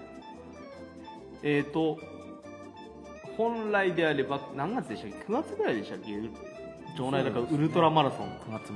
[1.43, 1.99] えっ、と、
[3.37, 6.13] 本来であれば、何月でしたっけ ?9 月ぐらいでしたっけ？
[6.99, 8.29] 場内だからウルトラマラソン。
[8.51, 8.75] 9月末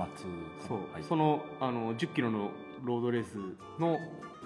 [0.69, 1.03] そう、はい。
[1.03, 2.51] そのあの10キロの
[2.85, 3.37] ロードレース
[3.81, 3.99] の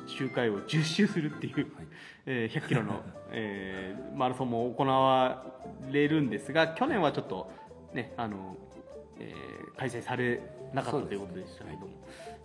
[0.06, 1.86] 周回を 10周するっていう、はい。
[2.26, 5.44] えー100キロの、えーマラソンも行わ
[5.90, 7.50] れるんですが去年はちょっと
[7.92, 8.56] ねあの、
[9.20, 10.40] えー開催され
[10.72, 11.88] なかったということでしたけども、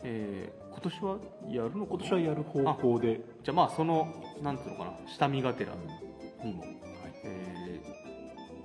[0.04, 1.18] えー今年は
[1.50, 3.22] やるの今年はやる方向で。
[3.44, 4.08] じゃあまあその
[4.42, 4.94] なんていうのかな？
[5.08, 5.74] 下見がてら。
[6.44, 6.72] にも、はい。
[7.24, 7.80] え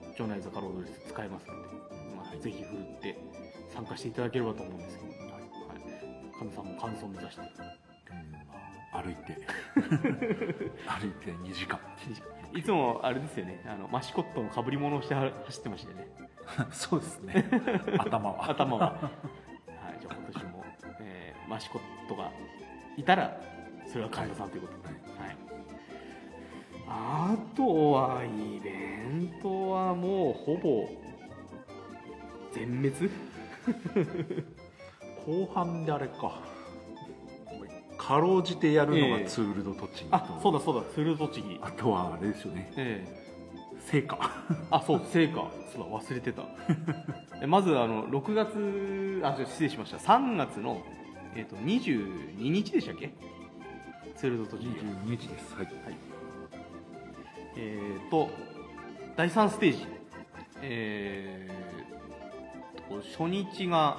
[0.09, 1.69] ー、城内坂ロードレース使えますので、
[2.17, 3.19] まあ、ぜひ振るって
[3.75, 5.43] 参加していただければと思うんですけど、はい、
[6.39, 7.43] 神田さんも完走を目指して。
[7.43, 7.45] う
[8.15, 9.03] ん。
[9.03, 9.37] 歩いて。
[10.89, 11.79] 歩いて2時間。
[12.55, 13.63] いつもあれですよね。
[13.67, 16.09] あのマシコットのかぶり物をしては走ってましたよね。
[16.73, 17.45] そうですね。
[17.99, 18.49] 頭は。
[18.51, 19.11] 頭は、
[21.49, 22.31] マシコットが
[22.97, 23.41] いたら
[23.91, 25.37] それは神田さんということで、はい
[26.89, 30.89] あとはイベントはもうほぼ
[32.53, 33.11] 全滅
[35.27, 36.41] 後半であれか
[37.99, 43.05] かろうじてやるのがツール・ド・栃木と、あそうだそうだフルド栃木あとはあれですよねえ
[43.81, 44.19] 成果
[44.71, 46.45] あそう聖火そうだ忘れてた
[47.47, 50.83] まずあの6月あ失礼しました3月の、
[51.37, 53.11] えー、と22日でしたっけ？
[54.17, 55.55] ツールド栃木22日です。
[55.55, 55.69] はい。
[57.57, 58.31] えー、と
[59.17, 59.87] 第3ステージ、
[60.63, 61.57] えー
[62.89, 63.99] と初日が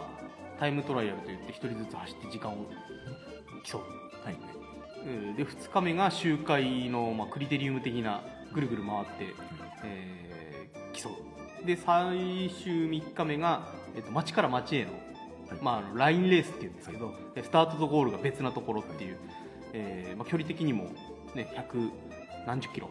[0.60, 2.65] タイムトライアルといって1人ずつ走って時間を
[3.63, 3.82] 競う、
[4.26, 4.38] はい。
[5.06, 8.23] えーで2日目が周回の、まあ、クリテリウム的な
[8.54, 9.36] ぐるぐる回って、
[9.84, 11.65] えー競う。
[11.65, 15.02] で最終3日目が、えー、と街から街への,、はい
[15.62, 19.18] まあラインレースっていうんですけど、でスタートとゴールが別なところっていう、
[19.74, 20.86] えーまあ、距離的にも、
[21.36, 21.90] ね、100
[22.46, 22.90] 何十キロ、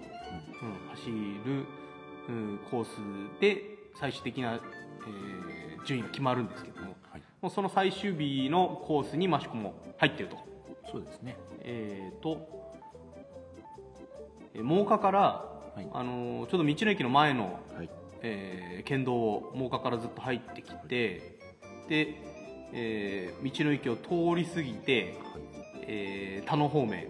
[0.63, 1.65] うん、走る、
[2.29, 2.89] うん、コース
[3.41, 3.63] で
[3.99, 7.23] 最終的な、えー順位が決まるんですけどもはい。
[7.41, 10.37] もうその最終日のコースに益子も入ってると,、
[10.91, 11.37] そうですね。
[11.61, 12.39] えー、と
[14.53, 15.45] えー真岡から、
[15.81, 15.87] い。
[15.93, 17.91] あのーちょうど道の駅の前の、はい。
[18.23, 21.39] えー県道を真岡からずっと入ってきて
[21.89, 22.36] で、
[22.73, 25.15] えー道の駅を通り過ぎて、
[25.83, 27.09] えー田野方面、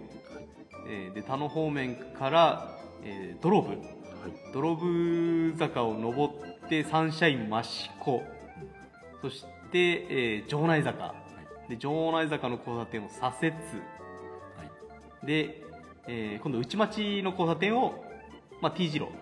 [0.87, 3.79] えーで田野方面から、えードロブはい。
[4.53, 8.23] ドロブ坂を登ってサンシャイン益子。
[9.21, 11.15] そして、えー城内坂。
[11.69, 13.51] で城内坂の交差点を左折。
[13.51, 13.53] は
[15.23, 15.25] い。
[15.25, 15.63] で、
[16.07, 18.03] えー今度内町の交差点を、
[18.61, 19.13] まあ、T 字路、はい。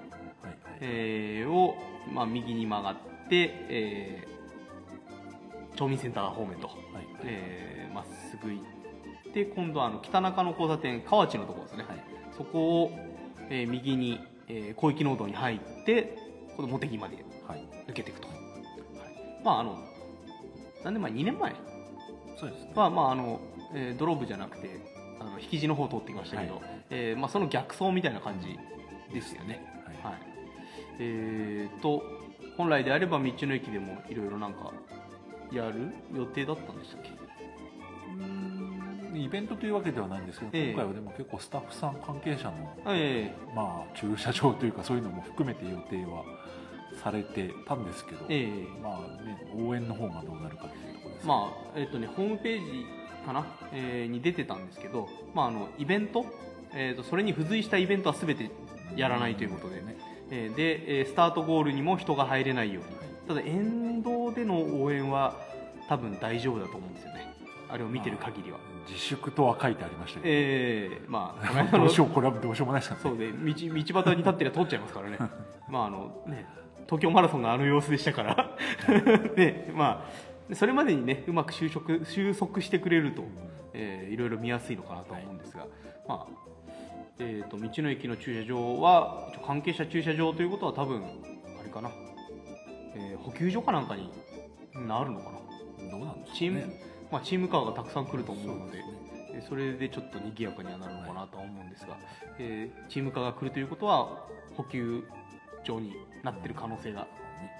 [0.44, 0.58] はい。
[0.82, 1.76] えーを、
[2.14, 2.96] まあ、右に曲がっ
[3.30, 3.36] て、
[3.70, 4.35] えー
[5.76, 6.76] 町民センター方面と、はい。
[7.24, 8.60] えーまっすぐ行
[9.30, 12.04] って今度はあの北中の交差点河内のところですね、はい。
[12.38, 12.92] そこを、
[13.50, 16.18] えー右に、えー広域農道に入って
[16.58, 17.68] この茂木まではい。
[17.88, 18.38] 抜けていくと、はい、
[19.44, 19.78] まああの
[20.84, 21.54] 何年前2年前
[22.38, 22.72] そうですね。
[22.76, 23.40] は、まああの
[23.74, 24.70] えードローブじゃなくて
[25.20, 26.64] あの引き地の方を通ってきましたけど、はい。
[26.90, 28.58] えーまあ、その逆走みたいな感じ
[29.14, 29.64] ですよね、
[30.04, 30.14] はい。
[30.14, 30.22] はい。
[31.00, 32.04] えー、と
[32.58, 34.74] 本来であれば道の駅でもいろいろなんか
[35.52, 37.10] やる予定だったんでしたっけ？
[39.18, 40.72] イベントというわけではないんですけど、ええ。
[40.72, 46.24] 今回はでも結構スタッフさん関係者のえまあ駐車場というかそういうのも含めて予定は
[47.02, 48.50] されてたんですけど、ええ。
[48.82, 52.86] まあね応援の方がどうなるかというところです、えまあえっ、とねホームページ
[53.26, 56.26] かな、えーに出てたんですけど、まあ、あのイベント、
[56.74, 58.52] えー、とそれに付随したイベントは全て
[58.96, 59.82] やらないということで。
[59.82, 59.96] ね、
[60.30, 65.36] えーで、えースタートゴールにも人が入れないようにただ沿道での応援は
[65.88, 67.34] 多分大丈夫だと思うんですよね。
[67.70, 73.10] あれを見てる限りは、自粛とは書いてありましたけど、ええまあ どのうしようこれはどうしようもないですからね。
[73.10, 75.18] そうで道道端に立ってりゃ通っちゃいますからね。
[75.68, 76.46] まああのね
[76.86, 78.58] 東京マラソンがあの様子でしたから。
[79.36, 80.06] ねま
[80.52, 83.24] あそれまでにねうまく収束収束してくれると、
[83.74, 85.66] えーいろいろ見やすいのかなとは思うんですが、
[86.08, 86.46] まあ
[87.18, 91.02] えー、と道の駅の駐車場は関係者駐車場ということは多分
[91.60, 91.90] あれかな、
[92.96, 94.10] えー補給所かなんかに
[94.74, 95.92] なるのかな？
[95.92, 96.82] どうなんですかチーム、ね
[97.12, 99.30] まあ、チームカーがたくさん来ると思うのでそうですね。
[99.34, 101.98] えーそれでちょっと賑やかにはなるのかなとは思うんですが、
[102.40, 105.04] えーチームカーが来るということは補給
[105.66, 107.08] 場になってる可能性が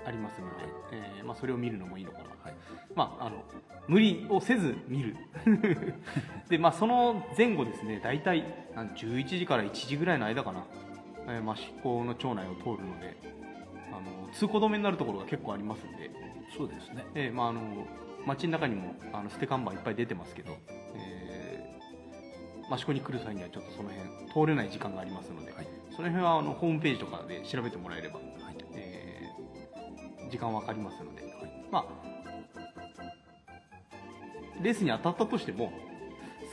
[0.06, 0.54] ありますので、
[0.94, 2.56] えーまあ、それを見るのもいいのかな、はい。
[2.96, 3.44] まあ、あの
[3.88, 5.18] 無理をせず見る。
[6.50, 8.46] で、まあ、その前後ですね大体
[8.76, 10.64] なん11時から1時ぐらいの間かな、
[11.28, 13.18] えー、益子の町内を通るので
[13.98, 16.12] あの通行止めになるところが結構ありますんで、
[16.58, 17.06] そうですね。
[17.16, 17.62] えーまあ、あの
[18.26, 20.58] 街の中にもあの捨て看板いっぱい出てますけど、
[20.96, 25.68] えー、益子に来る際にはちょっとその辺通れない時間がありますので、はい。
[25.96, 28.56] その辺はあのホームページとかで調べてもらえれば、はい。
[28.74, 29.06] えー
[30.30, 31.22] 時間わかりますので、
[31.72, 31.86] まあ
[34.62, 35.72] レースに当たったとしても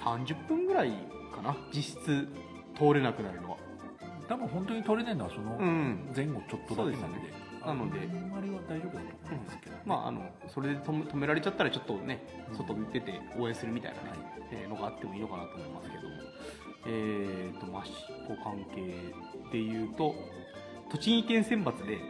[0.04, 0.90] 30分ぐらい
[1.34, 2.28] かな実質
[2.76, 3.56] 通れなくなるのは
[4.32, 6.10] 多分本当に取れないのはそのうん。
[6.16, 7.66] 前後ちょっとだけなんで,、そうですね。
[7.66, 8.00] なので。
[8.00, 12.24] あんまりは大丈夫だと思うんですけど、まああのそれで止め止められちゃったらちょっとね
[12.56, 14.18] 外に出て応援するみたいなね、はい。
[14.52, 16.02] えーのがあってもいいのかなと思いますけど。
[16.08, 16.14] も
[16.86, 17.92] えー、と益
[18.26, 19.12] 子関係
[19.52, 20.14] でいうと
[20.90, 22.02] 栃木県選抜ではい。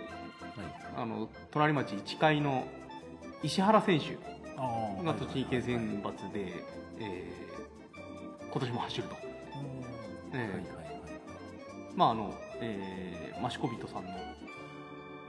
[0.96, 2.66] あの隣町市会の
[3.42, 4.16] 石原選手
[5.04, 6.62] が栃木県選抜で、
[7.00, 7.42] えー
[8.52, 9.16] 今年も走ると、
[10.32, 10.38] うん。
[10.38, 10.81] ええはいはいはい
[11.96, 14.14] まああのえー、益子人さんの、え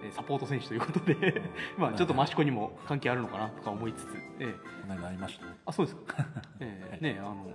[0.10, 1.42] ーサポート選手ということで
[1.78, 4.08] まあちょっと益子にも関係あるのかなとか思いつつ、
[4.40, 4.52] えー。
[4.54, 5.46] この間会いました？
[5.46, 6.26] ねあそうですか、
[6.60, 7.48] えーねあの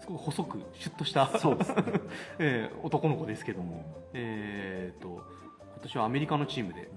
[0.00, 1.82] すごく細くシュッとしたそうですね。
[2.38, 6.88] えー男の子ですけども、えー、と今年はアメリカのチームで、うん。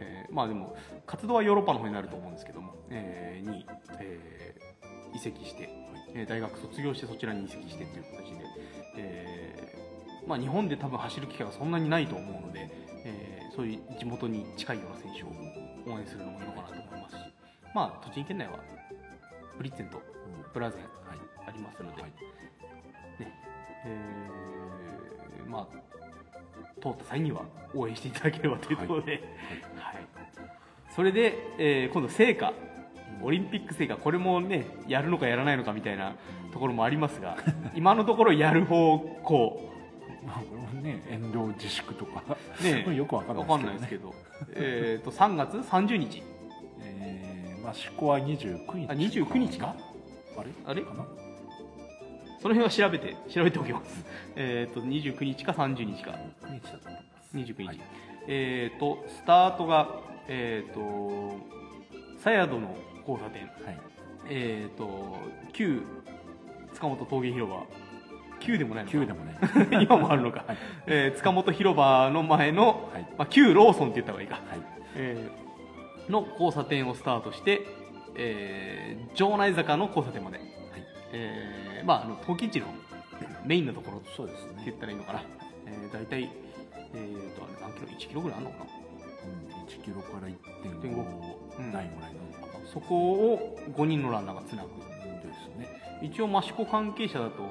[0.00, 0.76] えーまあでも
[1.06, 3.64] 活動はヨーロッパの方になると思うんですけども、えーに、
[4.00, 5.68] えー移籍して、
[6.14, 8.44] えー大学卒業してそちらに移籍してという形で、
[8.96, 9.47] えー
[10.28, 12.70] まあ、日本で多分走る機会はそんなにないと思うので、
[13.04, 17.20] えーそういう地元に近いような選手を応援するのもいいのかなと思いますし、
[17.74, 18.60] まあ、栃木県内は
[19.56, 20.00] ブリッツェンと
[20.54, 21.18] ブラゼンはい。
[21.48, 22.10] ありますので、はい。
[23.18, 23.32] ね
[23.84, 27.42] えーまあ通った際には
[27.74, 29.12] 応援していただければというところで、
[29.76, 30.06] はい。
[30.94, 32.52] それで、えー今度聖火
[33.20, 36.14] オリンピック聖火これもねやるのかやらないのかみたいな
[36.52, 37.36] ところもありますが
[37.74, 39.68] 今のところやる方向
[40.82, 42.22] ね遠慮自粛とか。
[42.62, 44.14] ねよくわかんないわかんないですけど。
[44.52, 46.22] えーと3月？30日？
[46.80, 48.86] えー、まあ思考は29日。
[48.88, 49.74] あ29日か。
[50.36, 50.50] あれ？
[50.66, 50.82] あれ？
[50.82, 51.06] かな？
[52.40, 54.04] その辺は調べて調べておきます。
[54.36, 56.12] えーと29日か30日か。
[56.42, 57.36] 29日だと思います。
[57.36, 57.80] 29日、はい
[58.28, 61.36] えー、とスタートが、えー、と
[62.18, 63.78] サヤドの交差点、はい。
[64.30, 65.16] えー、と
[65.52, 65.82] 旧
[66.74, 67.66] 塚本峠広場
[68.40, 68.96] 旧でもないのか。
[68.98, 69.38] 9でもね
[69.82, 70.44] 今もあるのか、
[70.86, 73.02] えー塚本広場の前の、はい。
[73.16, 74.60] まあ、旧ローソンって言った方がいいか、はい。
[74.96, 77.62] えーの交差点をスタートして、
[78.16, 80.48] えー城内坂の交差点まで、はい。
[81.12, 82.66] えーまあ、あの陶器市の
[83.44, 84.52] メインのところそうですね。
[84.52, 85.22] って言ったらいいのかな、
[85.66, 86.30] えー、大体、
[86.94, 88.64] えー、と何キロ？1キロぐらいあるのかな？
[88.64, 92.66] うん1キロから1.5 1.5ないぐらいなのかな。
[92.66, 94.68] そこを5人のランナーがつなぐ。
[94.70, 95.68] ですね。
[96.02, 97.42] 一応益子関係者だと,、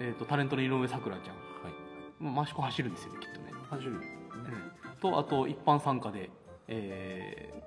[0.00, 1.36] えー、とタレントの井上咲楽ちゃん。
[1.36, 1.40] は
[2.30, 2.34] い。
[2.34, 4.00] まあ益子走るんですよねきっとね、走る
[5.00, 6.30] とあと一般参加で、
[6.68, 7.66] えー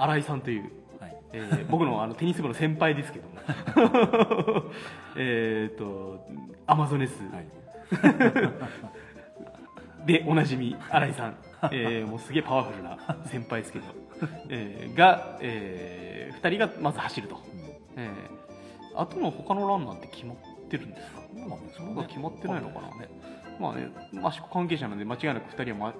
[0.00, 1.16] 新井さんという、はい。
[1.32, 3.34] えー僕のあのテニス部の先輩ですけども。
[5.16, 6.24] えっと
[6.66, 7.20] アマゾネス。
[7.32, 7.48] はい。
[10.06, 11.36] でおなじみ新井さん、
[11.72, 13.84] えーもうすげえパワフルな先輩ですけど、
[14.48, 17.40] えーが、え2人がまず走ると、うん。
[17.96, 20.36] えー、あとの他のランナーって決まっ
[20.70, 21.20] てるんですか？
[21.40, 22.88] そうなんですかね決まってないのかな。
[22.88, 23.08] ね
[23.60, 25.94] まあね益子関係者なんで間違いなく2人は、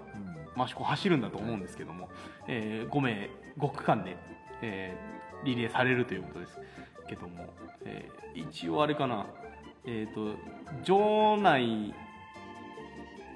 [0.57, 0.67] ま、うん。
[0.67, 2.09] 益子走るんだと思うんですけども、
[2.47, 4.17] え5名5区間で、
[4.63, 6.59] えーリレーされるということです
[7.09, 7.47] けども、
[7.85, 9.27] えー一応あれかな、
[9.85, 10.37] えー、と
[10.85, 11.95] 場内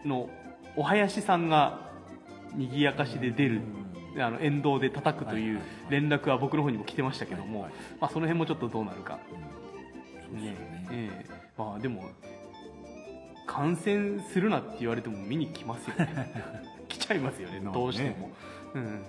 [0.05, 0.29] の
[0.77, 1.91] お囃子さんが
[2.55, 3.61] 賑やかしで出る、
[4.19, 5.61] あの沿道で叩くという
[5.91, 7.69] 連絡は僕の方にも来てましたけども、
[8.01, 9.19] まあ、その辺もちょっとどうなるか、
[10.33, 10.57] ね。
[10.91, 12.11] ええまあでも
[13.47, 16.33] 感染するなって言われても見に来ますよね。
[16.89, 18.31] 来ちゃいますよねどうしても、
[18.75, 19.03] うん、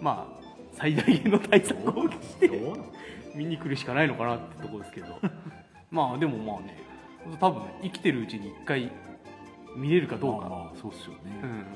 [0.00, 2.50] まあ最大限の対策をして
[3.34, 5.18] 見に来るしかないのかなってところですけど。
[5.90, 6.78] まあでもまあね
[7.40, 8.90] 多分生きてるうちに一回
[9.76, 11.20] 見れるかどうか、まあまあそうっすよね。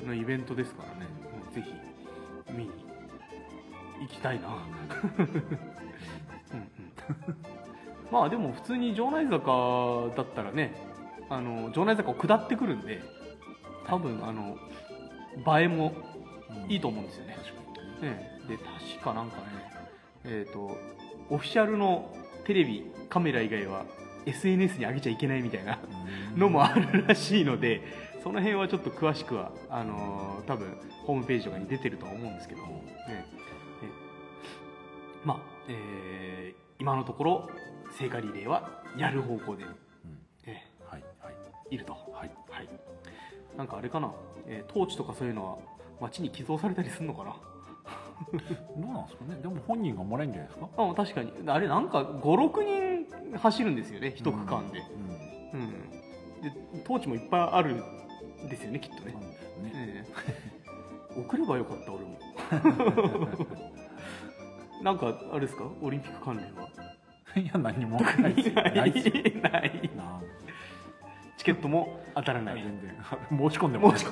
[0.03, 1.07] うん、のイベントですからね、
[1.47, 1.53] うん。
[1.53, 1.73] ぜひ
[2.51, 2.71] 見に
[4.01, 4.47] 行きたいな。
[4.47, 5.25] うん
[6.53, 7.54] うん
[8.11, 10.75] まあでも普通に城内坂だったらね
[11.29, 13.01] あの城内坂を下ってくるんで
[13.87, 14.57] 多分あの
[15.59, 15.93] 映えも
[16.67, 17.37] いいと思うんですよね、
[18.01, 18.47] ええ。
[18.47, 19.43] で確かなんかね
[20.25, 20.77] えっ、と
[21.29, 22.15] オフィシャルの
[22.45, 23.85] テレビカメラ以外は
[24.25, 25.79] SNS に上げちゃいけないみたいな
[26.35, 27.81] のもあるらしいので
[28.23, 33.25] その辺はちょっと詳しくはあのー多分ホームページとかに出てるとは思うんですけど、ねね
[35.23, 35.37] まあ、
[35.67, 37.49] えー今のところ
[37.97, 39.73] 聖火リレーはやる方向で、はい
[40.89, 41.03] はい。
[41.71, 42.31] ーいると、はい。
[42.49, 42.69] はい、
[43.57, 44.11] なんかあれかな、
[44.47, 45.57] えートーチとかそういうのは
[46.01, 47.35] 街に寄贈されたりするのかな？
[48.77, 49.35] どうなんですかね？
[49.41, 50.69] でも本人がもらえるんじゃないですか？
[50.77, 51.31] あ確かに。
[51.47, 54.83] あれなんか56人走るんですよね一区間で、
[55.53, 55.71] うんうん、
[56.41, 56.51] で
[56.85, 59.11] トーチもいっぱいあるんですよねきっとね。
[59.13, 59.71] ね。
[59.73, 60.11] ええ。
[61.21, 62.19] 送ればよかった俺も。
[64.83, 65.63] なんかあれですか？
[65.81, 66.67] オリンピック関連は？
[67.35, 68.55] いや何もないですよ。
[68.55, 69.91] ないですよない。
[69.95, 70.21] な
[71.37, 72.55] チケットも当たらない。
[72.55, 72.95] 全然。
[73.49, 74.07] 申し込んでも申し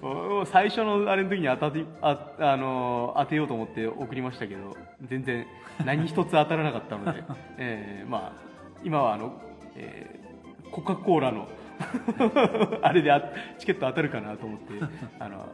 [0.00, 5.46] もう最初のあれの時に当たってあ、あのー当てようと思って送りましたけど全然
[5.84, 7.22] 何一つ当たらなかったので、
[7.58, 8.42] えーまあ
[8.82, 9.40] 今はあの、
[9.76, 10.28] えー
[10.70, 11.48] コカ・コーラの
[12.82, 13.22] あれであ
[13.58, 14.74] チケット当たるかなと思って
[15.18, 15.46] あの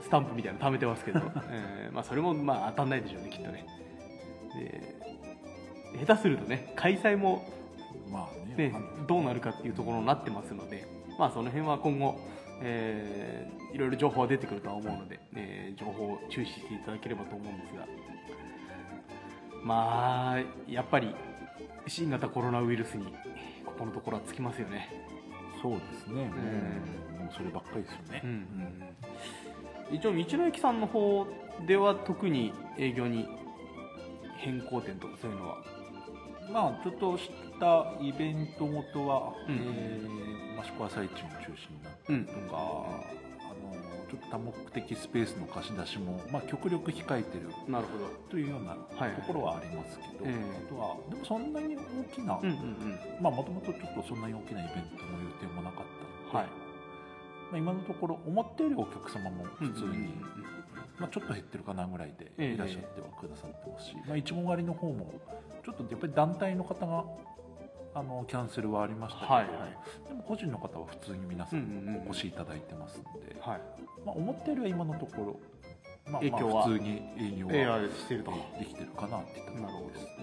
[0.00, 3.66] スタンプみたいなの貯めてますけど、えーまあ、それもまあ当たんないでしょうねきっとね。
[4.56, 4.99] で
[5.98, 7.44] 下手するとね開催も
[8.10, 8.74] まあねね、
[9.06, 10.84] どうなるかっていうところになってますので、
[11.18, 12.18] まあ、その辺は今後、
[12.60, 17.86] えーいろいろ情報は出てくるとは思うので、えー情報を注視していただければと思うんですが。
[19.62, 21.14] まあやっぱり
[21.86, 23.06] 新型コロナウイルスに
[23.64, 24.88] ここのところはつきますよね、
[25.62, 26.32] そうですね。
[26.34, 27.18] うん。
[27.24, 28.22] もうそればっかりですよね。
[29.92, 31.26] 一応道の駅さんの方
[31.66, 33.28] では特に営業に
[34.38, 35.58] 変更点とかそういうのは
[36.52, 39.54] まあちょっとしたイベントごとは、うん。
[39.54, 43.72] えー、益子朝市も中心になったりとか、あの
[44.10, 48.06] ちょっと多目的スペースの貸し出しも、まあ、極力控えてるなるほど。
[48.28, 49.12] というようなはい。
[49.14, 50.66] ところはありますけど、ええ。
[50.66, 51.80] あとはでもそんなに大
[52.12, 52.98] きな、うんうんうん。
[53.20, 56.46] まあもともとちょっとそんなに大きなイベントの予定もなかったので、はい。
[56.46, 59.96] まあ、今のところ思ったよりお客様も普通に、うんうんう
[60.56, 60.59] ん
[61.00, 62.54] まあ、ちょっと減ってるかなぐらいでええ。
[62.54, 65.12] いらっしゃってはくださってますし、まあ、いちご狩りの方も
[65.64, 67.04] ちょっとやっぱり団体の方が
[67.92, 70.08] あのキャンセルはありましたけど、はいはい。
[70.08, 72.08] でも個人の方は普通に皆さうんうんうんん。
[72.08, 73.60] お越しいただいてますので、はい。
[74.04, 75.40] まあ、思ったよりは今のとこ
[76.06, 78.32] ろ、まあ、影響はまあ普通に営業えはーしてると。
[78.58, 80.04] できてるかなっていったところです。
[80.04, 80.14] はい、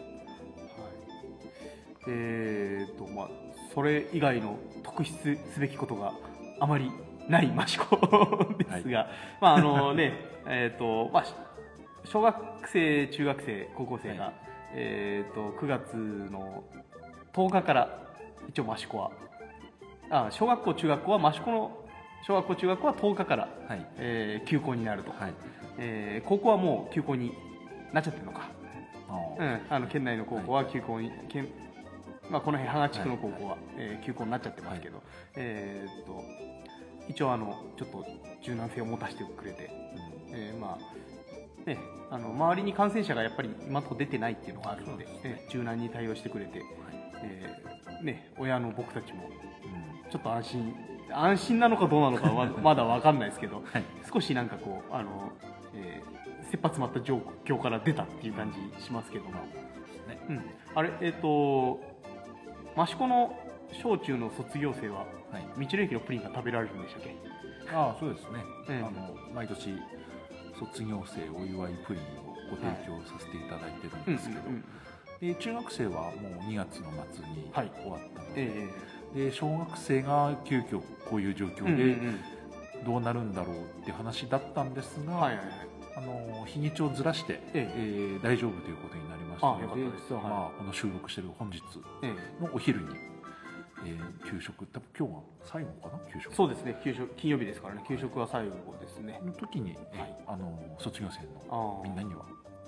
[2.08, 3.30] えーとまあ
[3.74, 6.13] それ以外の特筆すべきことが
[6.60, 6.90] あまり
[7.28, 7.96] ない益子
[8.58, 9.10] ですが、
[9.42, 10.13] まああのね
[10.48, 11.34] えーとまあし
[12.06, 14.34] 小学生中学生高校生が、はい。
[14.74, 15.96] えーと9月
[16.32, 16.63] の
[17.34, 18.00] 10日から
[18.50, 19.12] 一応益子は
[20.10, 21.72] あ小学校中学校は益子の
[22.24, 23.86] 小学校中学校は10日から、はい。
[23.98, 25.34] えー休校になると、はい。
[25.78, 27.34] えー高校はもう休校に
[27.94, 28.50] なっちゃってるのか。
[29.40, 31.48] うん、あの県内の高校は休校に、県
[32.30, 35.02] まあ、この辺芳賀地区の高校は、えー休校になっちゃってますけど、
[35.36, 36.24] えーっと
[37.08, 38.06] 一応あのちょっと
[38.41, 39.70] 柔軟性を持たせてくれて、
[40.32, 41.78] えーまあね、
[42.10, 45.22] あの周りに感染者がやっぱり今のと出てないっていうのがあるのでですね。
[45.24, 46.62] えー柔軟に対応してくれて、
[47.24, 50.12] えーね、親の僕たちもうん。
[50.12, 50.74] ちょっと安心
[51.12, 53.84] 安心なのかどうなのかはま まだ分かんないですけどはい。
[54.12, 55.32] 少しなんかこうあの、
[55.74, 56.17] えー
[56.48, 59.38] 切羽詰まった状況から出たっていう感じしますけども、ね。
[60.30, 60.41] うん、
[60.76, 61.82] あれえっ、と
[62.78, 63.36] 益子の
[63.73, 64.99] 小中の卒業生は
[65.32, 65.65] はい。
[65.67, 67.15] 道の駅のプリンが食べられるんでしたっけ？
[67.73, 68.86] ああそうですね、ええ。
[68.86, 69.77] あの毎年
[70.58, 74.63] 卒業生お祝いプリンをご提供させていただいてるんですけど、うんうん
[75.19, 77.71] で中学生はもう2月の末にはい。
[77.82, 78.47] 終わったので,、
[79.15, 82.17] えで小学生が急遽こういう状え況うんうんで
[82.86, 85.56] どうなるんだろうって話だったんですが、うんはいはいはい。
[85.97, 88.19] あの日にちをずらして、ええ。
[88.19, 89.65] ー大丈夫ということになりましたので
[90.13, 91.58] まあ、はこの収録してる本日
[92.03, 92.43] ええ。
[92.43, 92.86] のお昼に、
[93.86, 94.66] えー給食。
[94.66, 96.13] 多分今日が最後かな？
[96.13, 96.36] 給食。
[96.36, 96.80] そうですね。
[96.84, 97.13] 給食。
[97.16, 97.84] 金曜日ですからね。
[97.88, 99.22] 給食は最後ですね。
[99.24, 100.16] の時に、えーはい。
[100.28, 101.90] あの卒業生あのー。
[101.90, 102.26] みんなには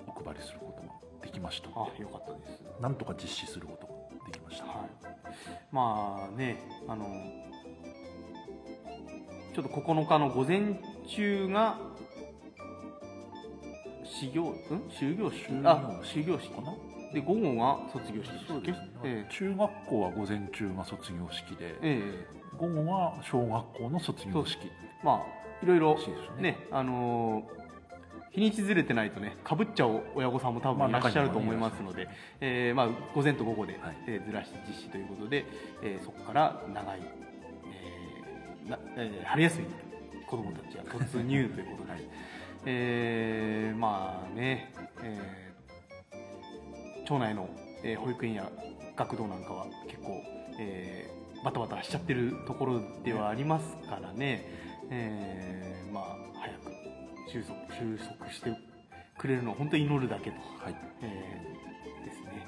[0.07, 1.69] お配りすることができました。
[1.69, 2.63] あよかったです。
[2.81, 3.93] なんとか実施することが
[4.31, 4.89] できました、はい、
[5.71, 6.57] まあね
[6.87, 7.05] あの
[9.53, 11.77] ちょっと9日の午前中が
[14.03, 14.55] 始業ん？
[14.97, 15.45] 終業式。
[15.65, 16.73] あ終業式かな？
[17.13, 18.71] で午後が卒業式でしたっけ？
[18.73, 22.01] そうですね、え中学校は午前中が卒業式で、ええ。
[22.03, 22.25] え
[22.57, 24.69] 午後は小学校の卒業式。
[25.03, 25.97] まあいろいろ
[26.37, 26.51] ね。
[26.51, 27.59] ねあのー
[28.31, 32.07] 日にちずれてないとねかぶっちゃう親御さんも多分いらっしゃると思いますので、
[32.39, 33.97] えーまあ、午前と午後で、はい。
[34.07, 35.45] えーずらして実施ということで、
[35.81, 39.73] えーそこから長い、えーなえー春休みに
[40.27, 42.07] 子どもたちが突入ということで、
[42.67, 45.48] えーまあね、えー
[47.09, 47.49] 町内の、
[47.83, 48.51] えー保育園や
[48.95, 50.21] 学童なんかは結構、
[50.59, 54.45] えーバタバタしちゃってるところではありますからね、
[54.91, 56.71] えーまあ早く
[57.31, 58.53] 収束収束して
[59.17, 60.75] くれるのを本当に祈るだけと、はい。
[61.01, 62.45] えーですね。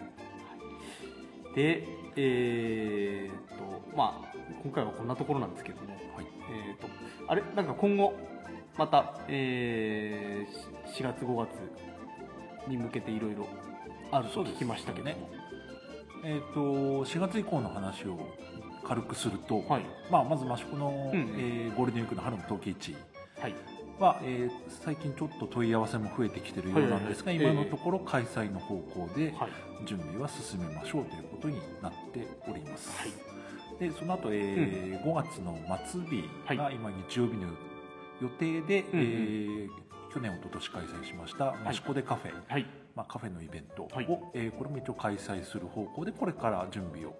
[1.45, 1.55] はい。
[1.55, 1.87] で、
[2.17, 6.25] えーっとまあ今回はこんなところなんですけども、はい。
[6.67, 6.87] えーっと
[7.27, 7.41] あれ？
[7.55, 8.13] なんか今後
[8.77, 11.49] また、えー、4月5月
[12.67, 13.47] に向けていろいろ
[14.11, 15.29] あると聞きましたけども、
[16.23, 18.19] えー、と4月以降の話を
[18.83, 19.85] 軽くすると、はい。
[20.11, 21.35] まあ、まず益子の、うんうん。
[21.37, 22.95] えーゴールデンウィークの春の陶器市
[23.39, 23.55] はい。
[23.99, 27.37] は、えー最近ちょっと問い合わせも増えてきてるようなんですが、はい。
[27.37, 29.51] はいはい今のところ開催の方向ではい。
[29.85, 33.11] 準備は進めましょうということになっております、はい。
[33.79, 35.57] でその後、えー5月の
[35.87, 36.23] 末日
[36.57, 36.75] がはい。
[36.75, 37.47] 今日曜日の
[38.21, 39.69] 予定で、うんうんえー
[40.13, 41.71] 去年一昨年開催しましたい。
[41.73, 44.07] 益子でカフェ、はいまあ、カフェのイベントを、はい。
[44.33, 47.15] えーこれも一応開催する方向でこれから準備を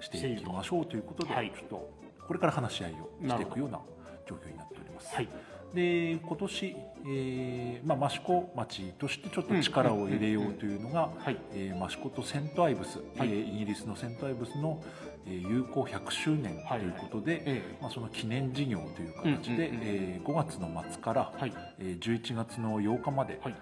[0.00, 1.50] していきましょうということで、はい。
[1.50, 1.90] ちょっと
[2.26, 3.80] これから話し合いをしていくような
[4.26, 5.14] 状況になっております。
[5.14, 5.28] はい。
[5.74, 6.76] で今年、
[7.06, 11.10] えーまあ、益子町としてちょっと力を入れようというのが
[11.54, 13.28] 益子とセントアイブス、はい。
[13.28, 14.82] えーイギリスのセントアイブスの、
[15.26, 21.52] えー友好100周年ということで、えまあ、その記念事業という形で、うんうんうんえー5月の末から、ーはい。
[21.78, 23.54] えー11月の8日まで、はい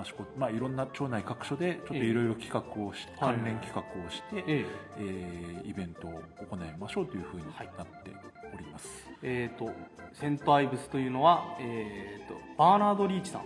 [0.00, 3.34] 益子まあ、いろんな町内各所でちょっといろいろ企画をし、はい。
[3.34, 4.66] 関連企画をして、え
[4.98, 5.62] え。
[5.64, 7.66] ーイベントを行いましょうというふうになはい。
[7.66, 7.70] っ
[8.02, 8.10] て
[8.54, 8.88] おります。
[8.88, 9.72] ーえーと
[10.12, 13.42] セントアイブスというのは、えー、とバーナード・リーチさん。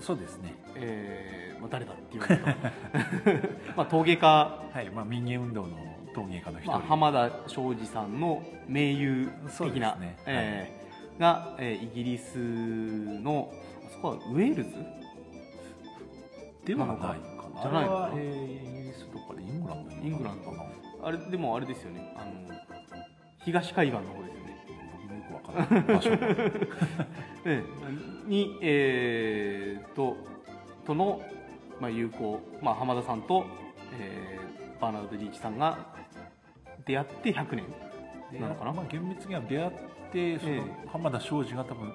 [0.00, 2.34] そうですね、えーまあ、誰だっていうと。
[3.76, 4.26] まあ陶芸家、
[4.72, 5.76] はいまあ、民芸運動の
[6.14, 10.16] 陶芸家の一人、まあ、浜田庄司さんの盟友そう的な、ね。
[10.26, 10.84] えー
[11.20, 13.52] が、えーイギリスの
[13.86, 14.70] あそこはウェールズ
[16.64, 17.08] ではないか
[17.54, 17.62] な。
[17.62, 17.82] じゃな。
[17.82, 20.64] いのえーイギリスとかでイングランドイングランドかな。
[21.02, 22.14] あれでもあれですよね。
[22.16, 22.32] あの
[23.44, 24.66] 東海岸の方ですよね。
[24.92, 26.16] 僕もよくわからない場所が。
[27.46, 27.64] ええ
[28.26, 30.16] にえー、と
[30.86, 31.20] との、
[31.80, 33.44] まあ、友好、まあ、浜田さんと、
[33.98, 34.44] えー
[34.80, 35.78] バーナード・リーチさんが
[36.84, 38.72] 出会って100年なのかな。
[38.72, 39.70] まあ、厳密には出会っ
[40.12, 40.62] てその、え
[40.92, 41.92] 浜田庄司が多分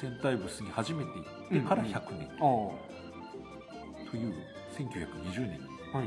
[0.00, 1.10] センターアイブスに初めて
[1.50, 2.28] 行ってから100年。
[2.36, 2.97] あとい
[4.16, 4.34] う
[4.76, 6.04] 1920年に行っ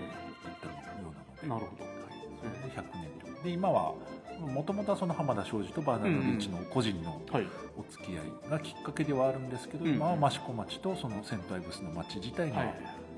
[0.62, 1.48] たようなので。
[1.48, 1.84] なるほど。
[1.84, 1.94] はい、
[2.40, 3.94] それで100年とで今は
[4.40, 7.48] もともとはその浜田庄司とバーナード・リーチの個人のはい。
[7.78, 12.74] お付き合いがきっかけではあるんですけど、うん今は益子町とそのセントアイブスの町自体がはい。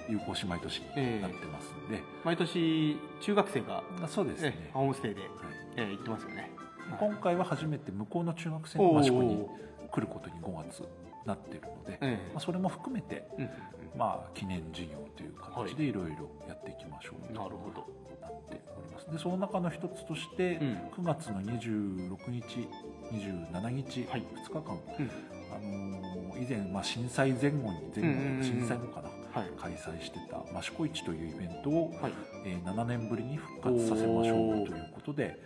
[0.09, 5.29] 友好姉妹都市になってますんで、毎年中学生が、あそうですえね、ホームステイで、はい。
[5.77, 6.51] え行ってますよね
[6.99, 9.45] 今回は初めて向こうの中学生の益子に
[9.91, 10.83] 来ることに5月
[11.25, 13.49] なってるので、えまあ、それも含めて、え
[13.95, 15.93] まあ、記念事業という形でい。
[15.93, 17.87] ろいろやっていきましょうとなるほど。
[18.21, 19.11] なっております。
[19.11, 21.03] でその中の一つとして、うん。
[21.03, 22.67] 9月の26日
[23.11, 24.21] 27日、はい。
[24.21, 25.11] 2日間、うん。
[25.51, 29.09] あのー以前、まあ、震災前後に前後、うんうんうん震災後かな
[29.39, 29.49] はい。
[29.57, 32.13] 開催してた益子市というイベントを、はい。
[32.45, 35.39] えー7年ぶりに復活させましょうということで、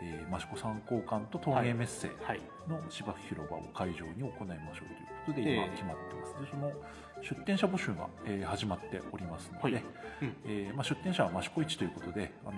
[0.00, 2.40] えー益子参考館と陶芸メッセはい。
[2.68, 6.72] の芝生広場を会場に行いましょうということで今ええ決まってます、でその
[7.22, 9.84] 出店者募集が、えー始まっておりますので、はい。
[10.22, 10.36] うん。
[10.46, 12.52] えーまあ、出店者は益子市ということで、あの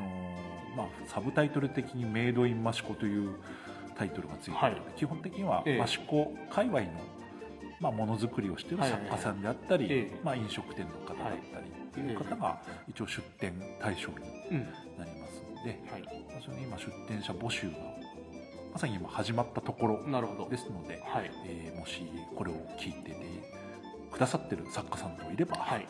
[0.74, 3.36] ーまあ、サブタイトル的に「メイドイン益子」という
[3.97, 4.93] タイトルがついているので、はい。
[4.97, 6.86] 基本的にはええ益子界隈の、
[7.80, 10.11] まあ、ものづくりをしている作家さんであったり、はいはいはい。
[10.12, 14.16] ええまあ、飲食店の方だったりっていう方が一応出店対象に
[14.51, 14.59] うん。
[14.99, 15.20] なります
[15.61, 16.03] ので、はい。
[16.03, 17.77] まあそれで今出店者募集が
[18.73, 21.31] まさに今始まったところですので、はい。
[21.47, 22.03] えーもし
[22.37, 23.17] これを聞いてて
[24.11, 25.87] くださってる作家さんといれば、はい。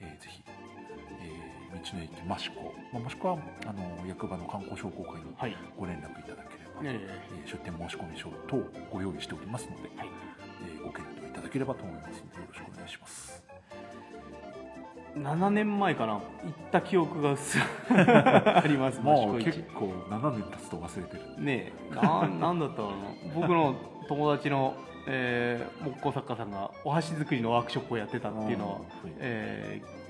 [0.00, 0.42] えーぜひ、
[1.20, 2.62] えー道の駅益子、
[2.92, 5.56] まあ、もしくはあの役場の観光商工会にはい。
[5.78, 7.00] ご連絡いただければ、え
[7.32, 10.08] えー出店申し込み書等をご用意しておりますので、はい。
[10.66, 13.31] えーご検討いただければと思いますのでよろしくお願いします。
[15.16, 16.22] 7年前かな行っ
[16.70, 17.58] た記憶が薄
[17.90, 21.42] ありますもう結構7年経つと忘れてる。
[21.42, 22.92] ねえな なんだったの？
[23.34, 23.74] 僕の
[24.08, 24.74] 友達の、
[25.06, 28.84] えー木工作家さんがお箸作りのワークショップをやってたっていうのは、うん
[29.18, 30.02] えー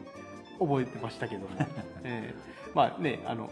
[0.64, 1.48] 覚えてましたけども、
[2.04, 3.50] えーまあねあの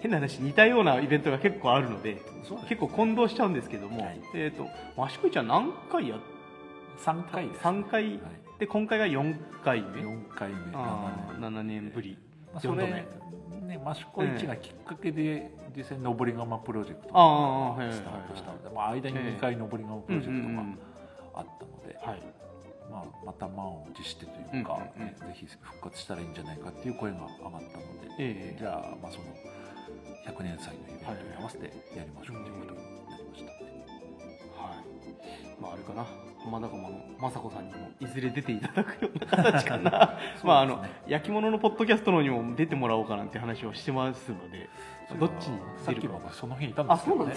[0.00, 2.68] 変な話似たようなイベントが結構あるのでそうです。
[2.68, 4.20] 結構混同しちゃうんですけども、はい。
[4.34, 4.68] えっ、と
[5.02, 6.18] 益子市は何回やっ
[6.98, 8.20] 3回です、3回、はい
[8.62, 10.02] で今回が4回目。
[10.02, 10.56] 4回目。
[10.72, 12.16] あー7 7年ぶり。
[12.52, 12.92] まあ、そ4度目。
[12.92, 17.96] れね益子市がきっかけで実際に登り窯プロジェクトああはいはいはい。
[17.96, 20.62] スタートしたので、まあ、間に2回登り窯プロジェクトが
[21.34, 22.22] あったので、はい。
[22.88, 29.24] まあ、また満を持してというか、ねぜひ復活したらいいんじゃないかっていう声が上がったので、ええじゃあ,、まあその
[30.24, 32.81] 100年祭のイベントに合わせてやりましょうということになりました、はい
[35.60, 36.04] まああれかな。
[36.42, 40.18] 浜田駒の雅子さんにもいずれ出ていただくような 形かな。
[40.42, 44.68] まああの焼き物のポッドキャストのにも出てもらおうかなんて話をしてますので
[45.20, 47.34] どっちにさっき出るかもその日にいたんであすけどね。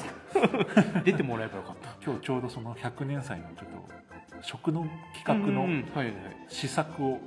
[1.05, 1.89] 出てもらえばよかった。
[2.03, 4.88] 今日ちょうどその100年祭のちょっと食の
[5.23, 5.67] 企画の
[6.47, 7.19] 試作を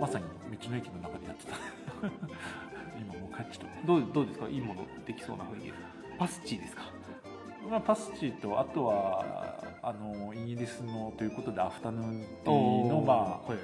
[0.00, 0.24] まさに
[0.58, 1.56] 道の駅の中でやってた。
[2.98, 4.48] 今もう帰ってきたどうどうですか？
[4.48, 5.72] いいものできそうな雰囲気。
[6.18, 6.84] パスチーですか？
[7.70, 9.54] まあ、パスチーとあとは
[9.84, 13.58] あのイギリスのということでアフタヌーンティーの、まはいはいはい。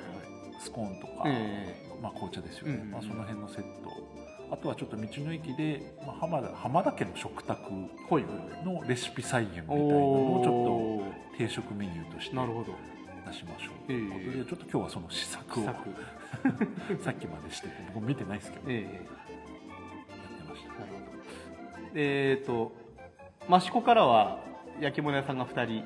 [0.59, 2.91] あ、スコーンとか、えまあ、紅茶ですよね、うんうんうん。
[2.91, 3.91] まあ、その辺のセット。
[4.51, 7.71] あとはちょっと道の駅で、まあ、浜田浜田家の食卓
[8.64, 12.75] のレシピ再現みたいなのをちょおっと定食メニューとしてなるほど。
[13.31, 14.45] 出しましょうということで、ええ。
[14.45, 15.64] ちょっと今日はその試作を
[17.05, 19.07] さっきまでして僕見てないですけど、やっええ
[20.43, 20.69] てました。
[20.71, 21.91] なるほど。
[21.95, 22.73] えっ、と
[23.55, 24.41] 益子からは
[24.81, 25.85] 焼き物屋さんが2人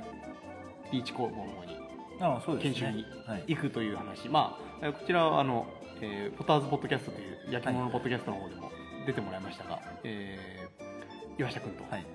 [0.93, 1.77] ビーチ工房の方に
[2.21, 2.75] ああそうですね。
[2.75, 3.45] 研修にはい。
[3.49, 5.67] 行くという話、まあえこちらはあの、
[6.01, 8.71] えーポターズポッドキャストという焼き物のポッドキャストの方でも
[9.07, 12.07] 出てもらいましたが、えー岩下君とはい。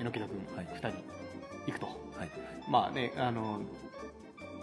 [0.00, 0.66] 榎木田君、はい。
[0.66, 0.88] 2人
[1.66, 1.86] 行くと。
[1.86, 1.96] はい。
[2.68, 3.60] まあねあの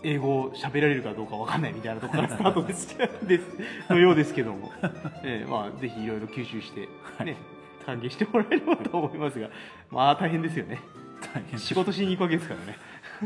[0.03, 2.97] 英語を喋られるかどうかわかんないみたいなところからスタートです。
[3.23, 3.43] です。
[3.89, 4.71] のようですけども、
[5.23, 6.89] えーまあ、ぜひいろいろ吸収して、
[7.23, 7.37] ね
[7.85, 9.49] 歓迎してもらえればと思いますが。
[9.89, 10.79] まあ大変ですよね。
[11.57, 12.77] 仕事しに行くわけですからね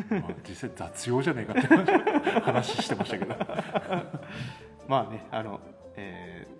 [0.10, 3.36] まあ、実際雑用じゃねえかって話してましたけど。
[4.88, 5.60] まあねあの、
[5.96, 6.56] えー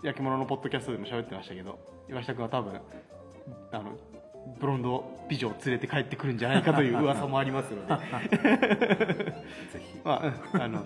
[0.00, 1.76] 焼き物のポッドキャストでも喋ってましたけど
[2.08, 2.80] 岩下君は多分
[3.72, 3.98] あの
[4.60, 7.96] ブロンド美女を連れて帰ってくるんじゃないかという噂もありますので。
[7.96, 9.32] ぜ
[9.80, 9.98] ひ。
[10.04, 10.84] まあうんあの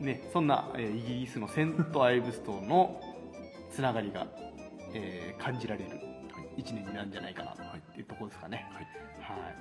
[0.00, 3.00] ね、そんな、えーイギリスのセント・アイブスとの
[3.70, 4.26] つながりが、
[4.92, 5.90] えー感じられる
[6.56, 7.54] 一年になるんじゃないかなっ
[7.94, 8.66] ていうところですかね。
[8.72, 8.84] はい。
[8.84, 9.54] はい。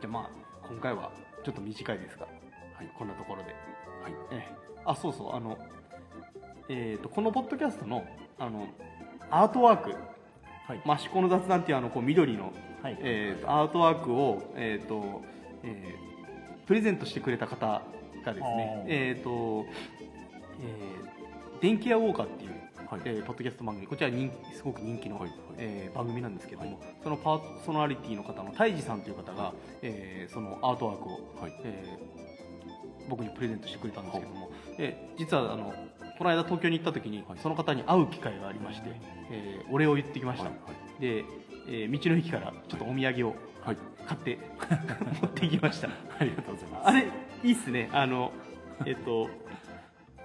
[0.00, 1.10] じゃあまあ今回は
[1.44, 2.26] ちょっと短いですが、
[2.74, 2.90] はい。
[2.96, 3.54] こんなところで。
[4.02, 4.12] はい。
[4.32, 4.54] ええ。
[4.84, 5.34] あそうそう。
[5.34, 5.58] あの、
[6.68, 8.04] えー、とこのポッドキャストの
[8.38, 8.68] あの
[9.30, 9.94] アートワーク。
[10.66, 12.52] はい「益子の雑談」っていうあのこう緑の、
[12.82, 12.96] はい。
[13.00, 15.22] えー、とアートワークを、えーと
[15.62, 16.04] えー
[16.66, 17.82] プレゼントしてくれた方
[18.24, 19.66] がですねえっ、と、
[20.60, 21.14] えー
[21.60, 22.53] 電気屋ウォーカーっていう、
[22.94, 23.02] はい。
[23.06, 23.88] えーポッドキャスト番組。
[23.88, 25.28] こちら人気すごく人気の、はい。
[25.28, 25.38] はい。
[25.58, 31.52] えー番組なんですけども、そのパーソナリティの方の泰治さんという方が、えーそのアートワークを、はい。
[31.64, 32.24] えー
[33.06, 35.74] 僕にプレゼントしてくれたんですけども、えー実はあの
[36.18, 37.38] この間東京に行った時に、はい。
[37.42, 38.88] その方に会う機会がありまして、
[39.30, 41.00] えーお礼を言ってきました、はい。
[41.00, 41.24] で、
[41.68, 43.34] えー道の駅からちょっとお土産を
[43.64, 43.76] はい。
[44.06, 44.38] 買って
[45.20, 45.88] 持ってきました。
[46.20, 46.88] ありがとうございます。
[46.88, 47.06] あれ
[47.42, 47.88] いいっすね。
[47.92, 48.30] あの
[48.86, 49.28] えっと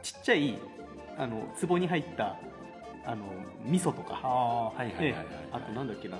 [0.03, 0.57] ちっちゃい
[1.17, 2.37] あの壺に入った
[3.09, 3.25] あの
[3.65, 4.19] 味噌とか。
[4.23, 6.19] ああはいはいはいあとなんだっけな。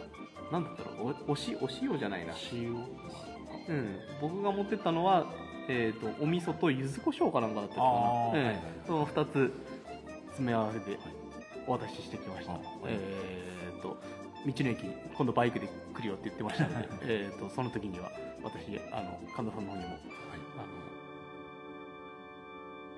[0.51, 1.15] なんだったろう。
[1.27, 2.33] おおしお塩じゃないな。
[2.51, 2.73] 塩。
[2.73, 5.27] うん、僕が持ってったのは、
[5.67, 8.43] えー、とお味噌と柚子胡椒かなんかだったかな、あーええ。
[8.43, 9.53] はいはいその2つ
[10.29, 10.97] 詰め合わせて
[11.67, 12.65] お渡ししてきました、あはい。
[12.87, 13.97] えー、と道
[14.45, 18.09] の駅に今度バイクで来るよって言ってましたのでえーとその時には
[18.41, 19.99] 私あの神田さんの方にもあの、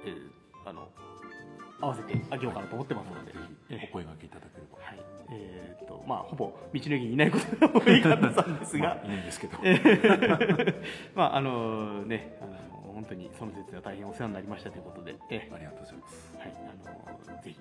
[0.05, 0.87] えーあの
[1.81, 3.37] 合わせてあげようかなと思ってますので、ぜ
[3.69, 3.79] ええ。
[3.79, 4.99] ひお声掛けいただければ、はい。
[5.33, 10.75] えーとまあ、ほぼ道の駅にいないことが多い神田さんですが、まあいいんですけど、えー
[11.15, 16.37] まああのねあの本当にその節は大変お世話になりましたということで、えありがとうございます。
[16.37, 16.53] はい
[17.07, 17.59] あのぜひ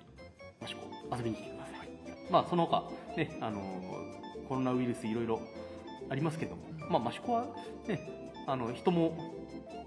[0.59, 0.81] もしこ
[1.15, 1.89] 遊びに来てください、
[2.29, 2.83] まあその他
[3.15, 3.61] ねあの
[4.47, 5.39] コロナウイルスいろいろ
[6.09, 6.61] ありますけども。
[6.89, 7.45] まあ益子は
[7.87, 7.99] ね
[8.47, 9.13] あの人も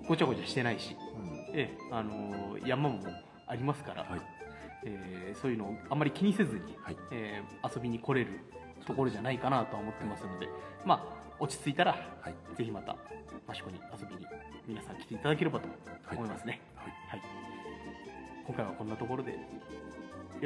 [0.09, 1.37] ごちゃごちゃしてないし、うん。
[1.53, 2.99] ええあの山も
[3.47, 4.20] ありますから、はい
[4.86, 8.40] えーそういうのをあんまり気にせずに、はいえー遊びに来れる
[8.86, 10.49] ところじゃないかなとは思ってますので、
[10.84, 12.97] まあ落ち着いたらはいぜひまた
[13.51, 14.26] 益子に遊びに
[14.68, 15.68] 皆さん来ていただければと
[16.12, 16.61] 思いますね。
[16.76, 17.22] はいはい。
[18.47, 19.38] 今回はこんなところでよ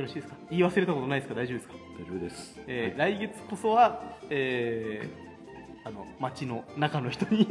[0.02, 0.36] ろしいですか？
[0.50, 1.34] 言い忘れたことないですか？
[1.34, 1.74] 大丈夫ですか？
[1.98, 5.28] 大丈夫です、えー来月こそは、えー
[5.84, 7.46] あの町の中の人に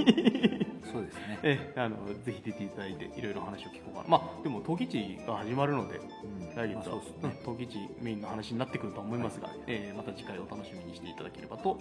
[0.84, 4.07] そうですね、えーあのぜひ出ていただいていろいろ話を聞こうかな。
[4.07, 5.97] まあでも陶器市が始まるので。
[5.97, 6.55] うん。
[6.55, 11.71] 来月は、まあそうですうんね、陶器市メインの話になってくるとは思いますが、えーまた次回お楽しみにしていただければと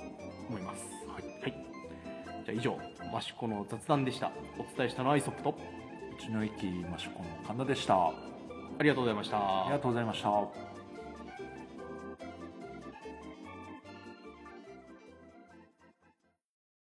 [0.49, 0.85] 思います。
[1.09, 1.23] はい。
[1.43, 1.55] はい、
[2.45, 2.79] じゃあ以上
[3.13, 4.33] マシコの雑談でした。
[4.59, 7.95] お伝えしたのはイソップとうちの駅マシコの神田でした。
[7.95, 8.13] あ
[8.79, 9.65] ありがとうございました。
[9.67, 10.66] りがとうございました